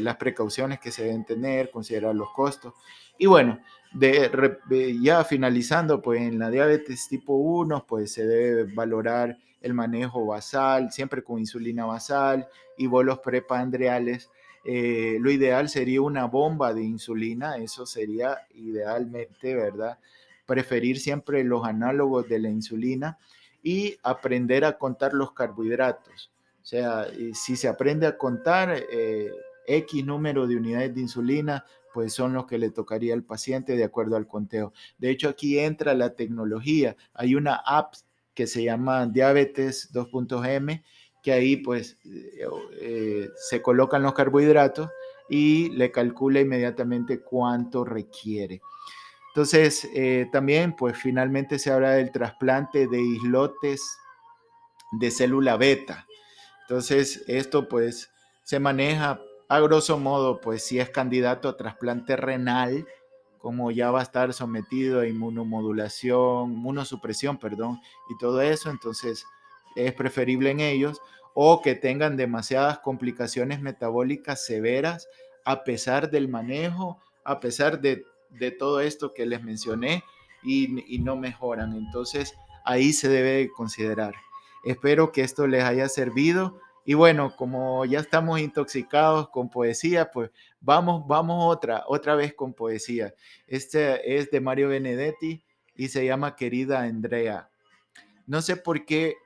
las 0.00 0.16
precauciones 0.16 0.80
que 0.80 0.90
se 0.90 1.04
deben 1.04 1.24
tener, 1.24 1.70
considerar 1.70 2.16
los 2.16 2.30
costos. 2.32 2.74
Y 3.16 3.26
bueno, 3.26 3.60
de, 3.92 4.98
ya 5.00 5.22
finalizando, 5.22 6.02
pues 6.02 6.20
en 6.20 6.40
la 6.40 6.50
diabetes 6.50 7.06
tipo 7.08 7.34
1, 7.34 7.86
pues 7.86 8.12
se 8.12 8.26
debe 8.26 8.64
valorar 8.74 9.38
el 9.60 9.72
manejo 9.72 10.26
basal, 10.26 10.90
siempre 10.90 11.22
con 11.22 11.38
insulina 11.38 11.86
basal 11.86 12.48
y 12.76 12.88
bolos 12.88 13.20
prepandreales 13.20 14.30
eh, 14.68 15.18
lo 15.20 15.30
ideal 15.30 15.68
sería 15.68 16.02
una 16.02 16.24
bomba 16.24 16.74
de 16.74 16.82
insulina, 16.82 17.56
eso 17.56 17.86
sería 17.86 18.36
idealmente, 18.52 19.54
¿verdad? 19.54 19.98
Preferir 20.44 20.98
siempre 20.98 21.44
los 21.44 21.64
análogos 21.64 22.28
de 22.28 22.40
la 22.40 22.48
insulina 22.48 23.16
y 23.62 23.96
aprender 24.02 24.64
a 24.64 24.76
contar 24.76 25.14
los 25.14 25.32
carbohidratos. 25.32 26.32
O 26.60 26.66
sea, 26.66 27.06
si 27.32 27.54
se 27.54 27.68
aprende 27.68 28.08
a 28.08 28.18
contar 28.18 28.76
eh, 28.90 29.30
X 29.68 30.04
número 30.04 30.48
de 30.48 30.56
unidades 30.56 30.92
de 30.96 31.00
insulina, 31.00 31.64
pues 31.94 32.12
son 32.12 32.32
los 32.32 32.46
que 32.46 32.58
le 32.58 32.70
tocaría 32.70 33.14
al 33.14 33.22
paciente 33.22 33.76
de 33.76 33.84
acuerdo 33.84 34.16
al 34.16 34.26
conteo. 34.26 34.72
De 34.98 35.10
hecho, 35.10 35.28
aquí 35.28 35.60
entra 35.60 35.94
la 35.94 36.16
tecnología. 36.16 36.96
Hay 37.14 37.36
una 37.36 37.54
app 37.54 37.94
que 38.34 38.48
se 38.48 38.64
llama 38.64 39.06
Diabetes 39.06 39.92
2.m 39.92 40.82
que 41.26 41.32
ahí 41.32 41.56
pues 41.56 41.98
eh, 42.80 43.28
se 43.34 43.60
colocan 43.60 44.00
los 44.00 44.14
carbohidratos 44.14 44.88
y 45.28 45.70
le 45.70 45.90
calcula 45.90 46.38
inmediatamente 46.38 47.20
cuánto 47.20 47.84
requiere. 47.84 48.60
Entonces, 49.30 49.90
eh, 49.92 50.28
también 50.30 50.76
pues 50.76 50.96
finalmente 50.96 51.58
se 51.58 51.72
habla 51.72 51.94
del 51.94 52.12
trasplante 52.12 52.86
de 52.86 53.02
islotes 53.02 53.98
de 54.92 55.10
célula 55.10 55.56
beta. 55.56 56.06
Entonces, 56.60 57.24
esto 57.26 57.68
pues 57.68 58.08
se 58.44 58.60
maneja 58.60 59.20
a 59.48 59.58
grosso 59.58 59.98
modo, 59.98 60.40
pues 60.40 60.62
si 60.62 60.78
es 60.78 60.90
candidato 60.90 61.48
a 61.48 61.56
trasplante 61.56 62.14
renal, 62.14 62.86
como 63.38 63.72
ya 63.72 63.90
va 63.90 63.98
a 63.98 64.04
estar 64.04 64.32
sometido 64.32 65.00
a 65.00 65.08
inmunomodulación, 65.08 66.52
inmunosupresión, 66.52 67.36
perdón, 67.36 67.80
y 68.10 68.16
todo 68.16 68.40
eso, 68.42 68.70
entonces 68.70 69.26
es 69.76 69.92
preferible 69.92 70.50
en 70.50 70.60
ellos, 70.60 71.00
o 71.34 71.60
que 71.62 71.74
tengan 71.74 72.16
demasiadas 72.16 72.78
complicaciones 72.78 73.60
metabólicas 73.60 74.44
severas 74.44 75.08
a 75.44 75.64
pesar 75.64 76.10
del 76.10 76.28
manejo, 76.28 77.00
a 77.24 77.38
pesar 77.40 77.80
de, 77.80 78.04
todo 78.58 78.80
esto 78.80 79.12
que 79.14 79.26
les 79.26 79.42
mencioné 79.42 80.02
y, 80.42 80.94
y 80.94 80.98
no 80.98 81.16
mejoran. 81.16 81.72
Entonces 81.74 82.34
ahí 82.64 82.92
se 82.92 83.08
debe 83.08 83.50
considerar. 83.52 84.14
Espero 84.64 85.12
que 85.12 85.22
esto 85.22 85.46
les 85.46 85.62
haya 85.62 85.88
servido. 85.88 86.58
Y 86.84 86.94
bueno, 86.94 87.34
como 87.36 87.84
ya 87.84 88.00
estamos 88.00 88.40
intoxicados 88.40 89.28
con 89.28 89.48
poesía, 89.48 90.10
pues 90.10 90.30
vamos, 90.60 91.06
vamos 91.06 91.44
otra, 91.54 91.84
otra 91.86 92.16
vez 92.16 92.34
con 92.34 92.52
poesía. 92.52 93.14
Este 93.46 94.16
es 94.16 94.30
de 94.30 94.40
Mario 94.40 94.68
Benedetti 94.68 95.44
y 95.76 95.88
se 95.88 96.04
llama 96.04 96.34
Querida 96.34 96.82
Andrea. 96.82 97.48
No 98.26 98.42
sé 98.42 98.56
por 98.56 98.84
qué, 98.84 99.16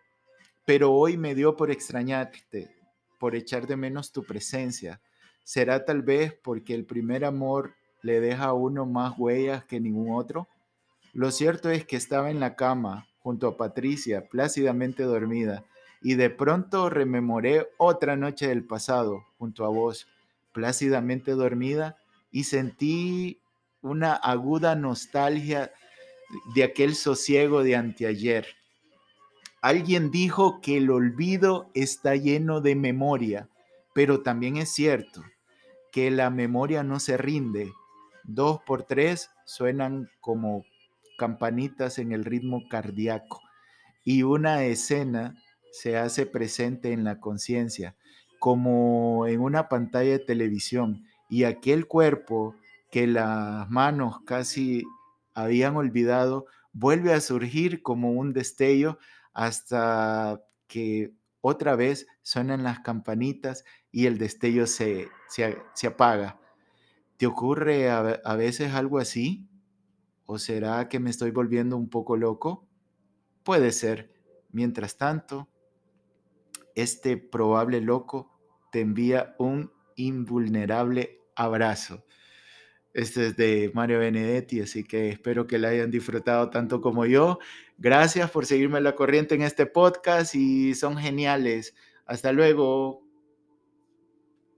pero 0.64 0.92
hoy 0.92 1.16
me 1.16 1.34
dio 1.34 1.56
por 1.56 1.70
extrañarte, 1.70 2.76
por 3.18 3.34
echar 3.34 3.66
de 3.66 3.76
menos 3.76 4.12
tu 4.12 4.24
presencia. 4.24 5.00
Será 5.44 5.84
tal 5.84 6.02
vez 6.02 6.34
porque 6.42 6.74
el 6.74 6.84
primer 6.84 7.24
amor 7.24 7.74
le 8.02 8.20
deja 8.20 8.44
a 8.44 8.52
uno 8.52 8.86
más 8.86 9.18
huellas 9.18 9.64
que 9.64 9.80
ningún 9.80 10.14
otro. 10.14 10.48
Lo 11.12 11.30
cierto 11.30 11.70
es 11.70 11.84
que 11.84 11.96
estaba 11.96 12.30
en 12.30 12.40
la 12.40 12.56
cama 12.56 13.06
junto 13.20 13.48
a 13.48 13.56
Patricia, 13.56 14.28
plácidamente 14.28 15.02
dormida, 15.02 15.64
y 16.02 16.14
de 16.14 16.30
pronto 16.30 16.88
rememoré 16.88 17.68
otra 17.76 18.16
noche 18.16 18.48
del 18.48 18.64
pasado 18.64 19.26
junto 19.38 19.64
a 19.64 19.68
vos, 19.68 20.06
plácidamente 20.52 21.32
dormida, 21.32 21.98
y 22.30 22.44
sentí 22.44 23.40
una 23.82 24.14
aguda 24.14 24.74
nostalgia 24.74 25.72
de 26.54 26.64
aquel 26.64 26.94
sosiego 26.94 27.62
de 27.62 27.76
anteayer. 27.76 28.46
Alguien 29.62 30.10
dijo 30.10 30.60
que 30.62 30.78
el 30.78 30.90
olvido 30.90 31.70
está 31.74 32.16
lleno 32.16 32.62
de 32.62 32.74
memoria, 32.74 33.48
pero 33.92 34.22
también 34.22 34.56
es 34.56 34.70
cierto 34.70 35.22
que 35.92 36.10
la 36.10 36.30
memoria 36.30 36.82
no 36.82 36.98
se 36.98 37.18
rinde. 37.18 37.72
Dos 38.24 38.60
por 38.66 38.84
tres 38.84 39.30
suenan 39.44 40.08
como 40.20 40.64
campanitas 41.18 41.98
en 41.98 42.12
el 42.12 42.24
ritmo 42.24 42.62
cardíaco 42.70 43.42
y 44.02 44.22
una 44.22 44.64
escena 44.64 45.36
se 45.72 45.98
hace 45.98 46.24
presente 46.24 46.92
en 46.92 47.04
la 47.04 47.20
conciencia, 47.20 47.94
como 48.38 49.26
en 49.26 49.40
una 49.40 49.68
pantalla 49.68 50.12
de 50.12 50.18
televisión, 50.18 51.04
y 51.28 51.44
aquel 51.44 51.86
cuerpo 51.86 52.56
que 52.90 53.06
las 53.06 53.68
manos 53.70 54.20
casi 54.24 54.84
habían 55.34 55.76
olvidado 55.76 56.46
vuelve 56.72 57.12
a 57.12 57.20
surgir 57.20 57.82
como 57.82 58.12
un 58.12 58.32
destello 58.32 58.98
hasta 59.32 60.42
que 60.66 61.12
otra 61.40 61.76
vez 61.76 62.06
suenan 62.22 62.62
las 62.62 62.80
campanitas 62.80 63.64
y 63.90 64.06
el 64.06 64.18
destello 64.18 64.66
se, 64.66 65.08
se, 65.28 65.86
apaga. 65.86 66.40
¿Te 67.16 67.26
ocurre 67.26 67.90
a 67.90 68.36
veces 68.36 68.74
algo 68.74 68.98
así? 68.98 69.48
¿O 70.26 70.38
será 70.38 70.88
que 70.88 71.00
me 71.00 71.10
estoy 71.10 71.32
volviendo 71.32 71.76
un 71.76 71.88
poco 71.88 72.16
loco? 72.16 72.68
Puede 73.42 73.72
ser. 73.72 74.12
Mientras 74.52 74.96
tanto, 74.96 75.48
este 76.74 77.16
probable 77.16 77.80
loco 77.80 78.40
te 78.70 78.80
envía 78.80 79.34
un 79.38 79.72
invulnerable 79.96 81.20
abrazo. 81.36 82.04
Este 82.92 83.28
es 83.28 83.36
de 83.36 83.70
Mario 83.74 84.00
Benedetti, 84.00 84.60
así 84.60 84.82
que 84.82 85.10
espero 85.10 85.46
que 85.46 85.58
la 85.58 85.68
hayan 85.68 85.90
disfrutado 85.90 86.50
tanto 86.50 86.80
como 86.80 87.06
yo. 87.06 87.38
Gracias 87.82 88.30
por 88.30 88.44
seguirme 88.44 88.78
la 88.82 88.94
corriente 88.94 89.34
en 89.34 89.40
este 89.40 89.64
podcast 89.64 90.34
y 90.34 90.74
son 90.74 90.98
geniales. 90.98 91.74
Hasta 92.04 92.30
luego. 92.30 93.09